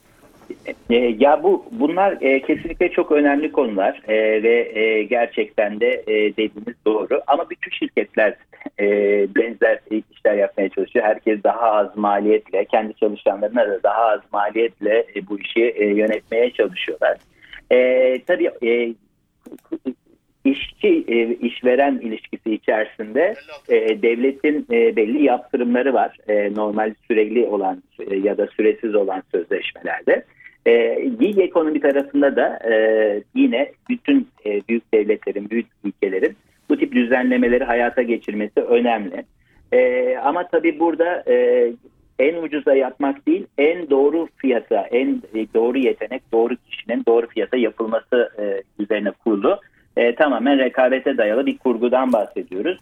E, 0.90 0.96
ya 0.96 1.42
bu 1.42 1.64
bunlar 1.72 2.18
e, 2.20 2.42
kesinlikle 2.42 2.88
çok 2.88 3.12
önemli 3.12 3.52
konular 3.52 4.02
e, 4.08 4.42
ve 4.42 4.80
e, 4.80 5.02
gerçekten 5.02 5.80
de 5.80 6.02
e, 6.06 6.36
dediğiniz 6.36 6.76
doğru. 6.86 7.20
Ama 7.26 7.50
bütün 7.50 7.70
şirketler 7.70 8.36
e, 8.80 8.86
benzer 9.34 9.80
işler 10.12 10.34
yapmaya 10.34 10.68
çalışıyor. 10.68 11.04
Herkes 11.04 11.42
daha 11.44 11.72
az 11.72 11.96
maliyetle, 11.96 12.64
kendi 12.64 12.94
çalışanlarına 12.94 13.68
da 13.68 13.82
daha 13.82 14.02
az 14.06 14.20
maliyetle 14.32 15.06
e, 15.16 15.26
bu 15.28 15.38
işi 15.38 15.60
e, 15.60 15.86
yönetmeye 15.86 16.50
çalışıyorlar. 16.50 17.18
E, 17.70 18.18
tabii 18.26 18.50
e, 18.62 18.94
işçi 20.44 21.04
e, 21.08 21.34
işveren 21.34 21.94
ilişkisi 21.94 22.54
içerisinde 22.54 23.34
e, 23.68 24.02
devletin 24.02 24.66
e, 24.72 24.96
belli 24.96 25.24
yaptırımları 25.24 25.94
var. 25.94 26.16
E, 26.28 26.54
normal 26.54 26.94
süreli 27.08 27.46
olan 27.46 27.82
e, 28.10 28.16
ya 28.16 28.38
da 28.38 28.46
süresiz 28.46 28.94
olan 28.94 29.22
sözleşmelerde. 29.32 30.24
E, 30.68 31.04
gig 31.20 31.38
ekonomi 31.38 31.80
tarafında 31.80 32.36
da 32.36 32.58
e, 32.70 32.74
yine 33.34 33.72
bütün 33.88 34.28
e, 34.46 34.60
büyük 34.68 34.94
devletlerin, 34.94 35.50
büyük 35.50 35.66
ülkelerin 35.84 36.36
bu 36.68 36.76
tip 36.76 36.92
düzenlemeleri 36.92 37.64
hayata 37.64 38.02
geçirmesi 38.02 38.60
önemli. 38.60 39.24
E, 39.72 40.16
ama 40.16 40.48
tabii 40.48 40.78
burada 40.78 41.24
e, 41.28 41.66
en 42.18 42.42
ucuza 42.42 42.74
yapmak 42.74 43.26
değil, 43.26 43.46
en 43.58 43.90
doğru 43.90 44.28
fiyata, 44.36 44.80
en 44.80 45.22
doğru 45.54 45.78
yetenek, 45.78 46.22
doğru 46.32 46.56
kişinin 46.70 47.04
doğru 47.06 47.26
fiyata 47.26 47.56
yapılması 47.56 48.30
e, 48.38 48.62
üzerine 48.82 49.10
kurulu 49.10 49.60
e, 49.96 50.14
tamamen 50.14 50.58
rekabete 50.58 51.16
dayalı 51.18 51.46
bir 51.46 51.58
kurgudan 51.58 52.12
bahsediyoruz. 52.12 52.78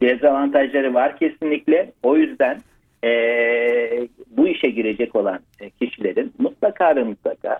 Dezavantajları 0.00 0.94
var 0.94 1.18
kesinlikle. 1.18 1.92
O 2.02 2.16
yüzden 2.16 2.58
e, 3.04 3.10
bu 4.38 4.48
işe 4.48 4.70
girecek 4.70 5.16
olan 5.16 5.40
e, 5.60 5.70
kişilerin 5.70 6.32
mutlaka 6.38 6.96
ve 6.96 7.02
mutlaka 7.02 7.58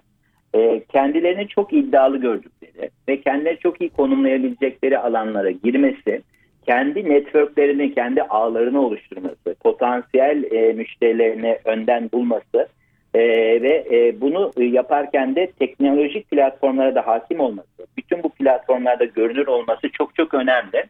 e, 0.55 0.83
kendilerini 0.93 1.49
çok 1.49 1.73
iddialı 1.73 2.17
gördükleri 2.17 2.91
ve 3.09 3.21
kendileri 3.21 3.59
çok 3.59 3.81
iyi 3.81 3.91
konumlayabilecekleri 3.91 4.99
alanlara 4.99 5.51
girmesi, 5.51 6.23
kendi 6.67 7.09
networklerini, 7.09 7.95
kendi 7.95 8.23
ağlarını 8.23 8.87
oluşturması, 8.87 9.55
potansiyel 9.61 10.53
e, 10.53 10.73
müşterilerini 10.73 11.59
önden 11.65 12.11
bulması 12.13 12.69
ve 13.15 14.15
bunu 14.21 14.53
yaparken 14.57 15.37
de 15.37 15.47
teknolojik 15.59 16.31
platformlara 16.31 16.95
da 16.95 17.07
hakim 17.07 17.41
olması, 17.41 17.87
bütün 17.97 18.23
bu 18.23 18.29
platformlarda 18.29 19.05
görünür 19.05 19.47
olması 19.47 19.89
çok 19.93 20.15
çok 20.15 20.35
önemli. 20.35 20.85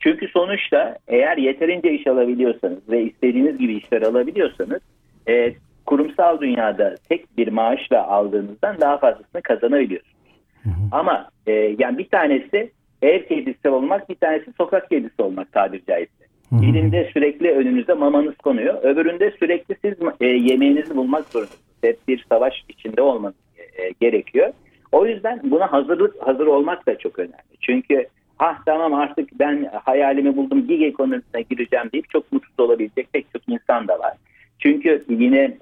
Çünkü 0.00 0.28
sonuçta 0.28 0.98
eğer 1.08 1.36
yeterince 1.36 1.92
iş 1.92 2.06
alabiliyorsanız 2.06 2.88
ve 2.88 3.02
istediğiniz 3.02 3.58
gibi 3.58 3.74
işler 3.74 4.02
alabiliyorsanız 4.02 4.80
e, 5.28 5.54
kurumsal 5.86 6.40
dünyada 6.40 6.94
tek 7.08 7.38
bir 7.38 7.48
maaşla 7.48 8.06
aldığınızdan 8.08 8.80
daha 8.80 8.98
fazlasını 8.98 9.42
kazanabiliyorsunuz. 9.42 10.16
Hı 10.62 10.68
hı. 10.70 10.74
Ama 10.92 11.28
e, 11.46 11.52
yani 11.52 11.98
bir 11.98 12.08
tanesi 12.08 12.70
ev 13.02 13.22
kedisi 13.22 13.68
olmak, 13.68 14.08
bir 14.08 14.14
tanesi 14.14 14.52
sokak 14.58 14.90
kedisi 14.90 15.22
olmak 15.22 15.52
tabiri 15.52 15.84
caizse. 15.84 16.26
Hı 16.50 16.56
hı. 16.56 16.62
Birinde 16.62 17.10
sürekli 17.12 17.50
önünüze 17.50 17.94
mamanız 17.94 18.36
konuyor, 18.36 18.82
öbüründe 18.82 19.30
sürekli 19.30 19.76
siz 19.84 19.94
e, 20.20 20.26
yemeğinizi 20.26 20.96
bulmak 20.96 21.24
zorundasınız. 21.24 21.66
Hep 21.82 22.08
bir 22.08 22.26
savaş 22.28 22.64
içinde 22.68 23.02
olmanız 23.02 23.34
e, 23.58 23.90
gerekiyor. 24.00 24.52
O 24.92 25.06
yüzden 25.06 25.40
buna 25.44 25.72
hazırlık 25.72 26.14
hazır 26.26 26.46
olmak 26.46 26.86
da 26.86 26.98
çok 26.98 27.18
önemli. 27.18 27.56
Çünkü 27.60 28.06
ah 28.38 28.58
tamam 28.66 28.94
artık 28.94 29.28
ben 29.38 29.70
hayalimi 29.84 30.36
buldum 30.36 30.66
gig 30.66 30.82
ekonomisine 30.82 31.42
gireceğim 31.42 31.90
deyip 31.92 32.10
çok 32.10 32.32
mutsuz 32.32 32.60
olabilecek 32.60 33.12
pek 33.12 33.26
çok 33.32 33.42
insan 33.48 33.88
da 33.88 33.98
var. 33.98 34.12
Çünkü 34.58 35.04
yine 35.08 35.56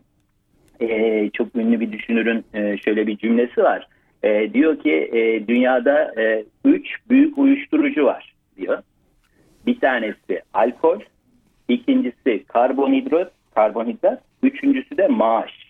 e, 0.81 1.31
çok 1.31 1.57
ünlü 1.57 1.81
bir 1.81 1.93
düşünürün 1.93 2.45
e, 2.55 2.77
şöyle 2.77 3.07
bir 3.07 3.17
cümlesi 3.17 3.63
var. 3.63 3.89
E, 4.23 4.55
diyor 4.55 4.79
ki 4.79 5.11
e, 5.13 5.49
dünyada 5.49 6.21
e, 6.21 6.45
üç 6.65 6.97
büyük 7.11 7.39
uyuşturucu 7.39 8.05
var 8.05 8.35
diyor. 8.57 8.79
Bir 9.67 9.81
tanesi 9.81 10.43
alkol, 10.55 11.01
ikincisi 11.69 12.45
karbonhidrat, 12.45 13.33
karbonhidrat, 13.55 14.23
üçüncüsü 14.43 14.97
de 14.97 15.09
maaş. 15.09 15.65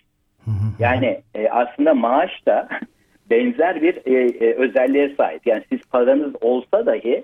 Yani 0.79 1.21
e, 1.35 1.49
aslında 1.49 1.93
maaş 1.93 2.45
da 2.45 2.69
benzer 3.29 3.81
bir 3.81 3.95
e, 4.05 4.45
e, 4.45 4.53
özelliğe 4.53 5.15
sahip. 5.15 5.47
Yani 5.47 5.63
siz 5.71 5.81
paranız 5.81 6.33
olsa 6.41 6.85
dahi 6.85 7.23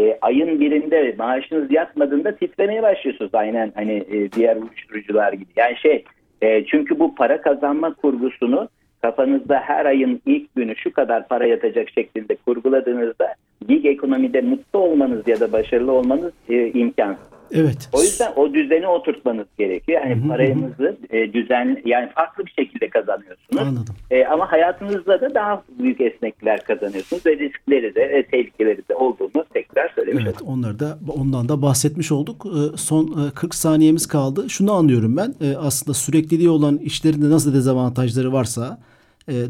e, 0.00 0.18
ayın 0.22 0.60
birinde 0.60 1.14
maaşınız 1.18 1.72
yatmadığında 1.72 2.36
titremeye 2.36 2.82
başlıyorsunuz 2.82 3.34
aynen 3.34 3.72
hani 3.74 4.04
e, 4.10 4.32
diğer 4.32 4.56
uyuşturucular 4.56 5.32
gibi. 5.32 5.50
Yani 5.56 5.76
şey 5.76 6.04
e, 6.42 6.64
çünkü 6.64 6.98
bu 6.98 7.14
para 7.14 7.40
kazanma 7.40 7.94
kurgusunu 7.94 8.68
kafanızda 9.02 9.60
her 9.60 9.86
ayın 9.86 10.22
ilk 10.26 10.54
günü 10.54 10.76
şu 10.76 10.92
kadar 10.92 11.28
para 11.28 11.46
yatacak 11.46 11.90
şeklinde 11.90 12.36
kurguladığınızda 12.36 13.34
gig 13.68 13.86
ekonomide 13.86 14.40
mutlu 14.40 14.78
olmanız 14.78 15.28
ya 15.28 15.40
da 15.40 15.52
başarılı 15.52 15.92
olmanız 15.92 16.32
e, 16.48 16.70
imkansız. 16.72 17.30
Evet. 17.52 17.88
O 17.92 18.02
yüzden 18.02 18.32
o 18.36 18.54
düzeni 18.54 18.86
oturtmanız 18.86 19.46
gerekiyor. 19.58 20.00
Yani 20.06 20.28
paranızı 20.28 20.96
e, 21.10 21.32
düzen 21.32 21.82
yani 21.84 22.08
farklı 22.14 22.46
bir 22.46 22.50
şekilde 22.50 22.88
kazanıyorsunuz. 22.88 23.62
Anladım. 23.62 23.94
E, 24.10 24.24
ama 24.24 24.52
hayatınızda 24.52 25.20
da 25.20 25.34
daha 25.34 25.62
büyük 25.78 26.00
esnekler 26.00 26.64
kazanıyorsunuz 26.64 27.26
ve 27.26 27.38
riskleri 27.38 27.94
de 27.94 28.00
ve 28.00 28.22
tehlikeleri 28.22 28.88
de 28.88 28.94
olduğunu 28.94 29.44
tekrar 29.54 29.92
söylemiş 29.94 30.24
Evet, 30.24 30.42
oldum. 30.42 30.54
onları 30.54 30.78
da 30.78 30.98
ondan 31.08 31.48
da 31.48 31.62
bahsetmiş 31.62 32.12
olduk. 32.12 32.46
E, 32.46 32.76
son 32.76 33.30
40 33.34 33.54
e, 33.54 33.56
saniyemiz 33.56 34.06
kaldı. 34.06 34.50
Şunu 34.50 34.72
anlıyorum 34.72 35.16
ben. 35.16 35.34
E, 35.40 35.56
aslında 35.56 35.94
sürekliliği 35.94 36.50
olan 36.50 36.78
işlerinde 36.78 37.30
nasıl 37.30 37.54
dezavantajları 37.54 38.32
varsa 38.32 38.78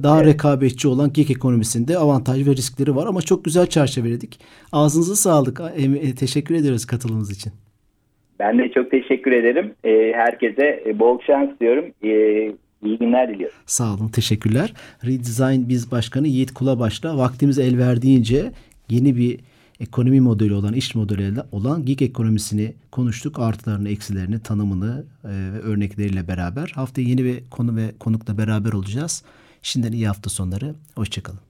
daha 0.03 0.23
evet. 0.23 0.35
rekabetçi 0.35 0.89
olan 0.89 1.13
gig 1.13 1.31
ekonomisinde 1.31 1.99
avantaj 1.99 2.47
ve 2.47 2.51
riskleri 2.51 2.97
var 2.97 3.07
ama 3.07 3.23
çok 3.23 3.45
güzel 3.45 3.67
çerçeveledik. 3.67 4.41
Ağzınıza 4.73 5.15
sağlık. 5.15 5.61
Teşekkür 6.19 6.55
ederiz 6.55 6.87
katılımınız 6.87 7.31
için. 7.31 7.53
Ben 8.39 8.59
de 8.59 8.73
çok 8.73 8.91
teşekkür 8.91 9.33
ederim. 9.33 9.75
Ee, 9.85 10.13
herkese 10.15 10.83
e, 10.87 10.99
bol 10.99 11.19
şans 11.27 11.49
diyorum. 11.61 11.85
Ee, 12.05 12.53
İyi 12.85 12.99
günler 12.99 13.35
diliyorum. 13.35 13.57
Sağ 13.67 13.95
olun, 13.95 14.09
teşekkürler. 14.09 14.73
Redesign 15.05 15.69
Biz 15.69 15.91
Başkanı 15.91 16.29
Yiğit 16.29 16.55
Kulabaş'la 16.55 17.19
vaktimiz 17.19 17.59
el 17.59 17.79
verdiğince 17.79 18.53
yeni 18.89 19.17
bir 19.17 19.41
ekonomi 19.81 20.21
modeli 20.21 20.55
olan, 20.55 20.75
iş 20.75 20.95
modeli 20.95 21.41
olan 21.53 21.85
gig 21.85 22.03
ekonomisini 22.03 22.73
konuştuk. 22.93 23.39
Artılarını, 23.39 23.89
eksilerini, 23.89 24.43
tanımını 24.43 25.05
e, 25.25 25.29
ve 25.29 25.59
örnekleriyle 25.59 26.29
beraber. 26.29 26.73
Haftaya 26.75 27.09
yeni 27.09 27.25
bir 27.25 27.51
konu 27.51 27.77
ve 27.77 27.91
konukla 28.01 28.39
beraber 28.39 28.73
olacağız. 28.73 29.25
Şimdiden 29.63 29.93
iyi 29.93 30.07
hafta 30.07 30.31
sonları. 30.31 30.75
Hoşçakalın. 30.95 31.41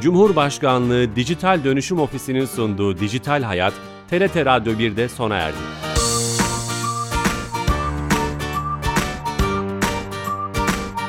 Cumhurbaşkanlığı 0.00 1.16
Dijital 1.16 1.64
Dönüşüm 1.64 2.00
Ofisi'nin 2.00 2.44
sunduğu 2.44 2.98
Dijital 2.98 3.42
Hayat, 3.42 3.74
TRT 4.10 4.36
Radyo 4.36 4.72
1'de 4.72 5.08
sona 5.08 5.36
erdi. 5.36 5.89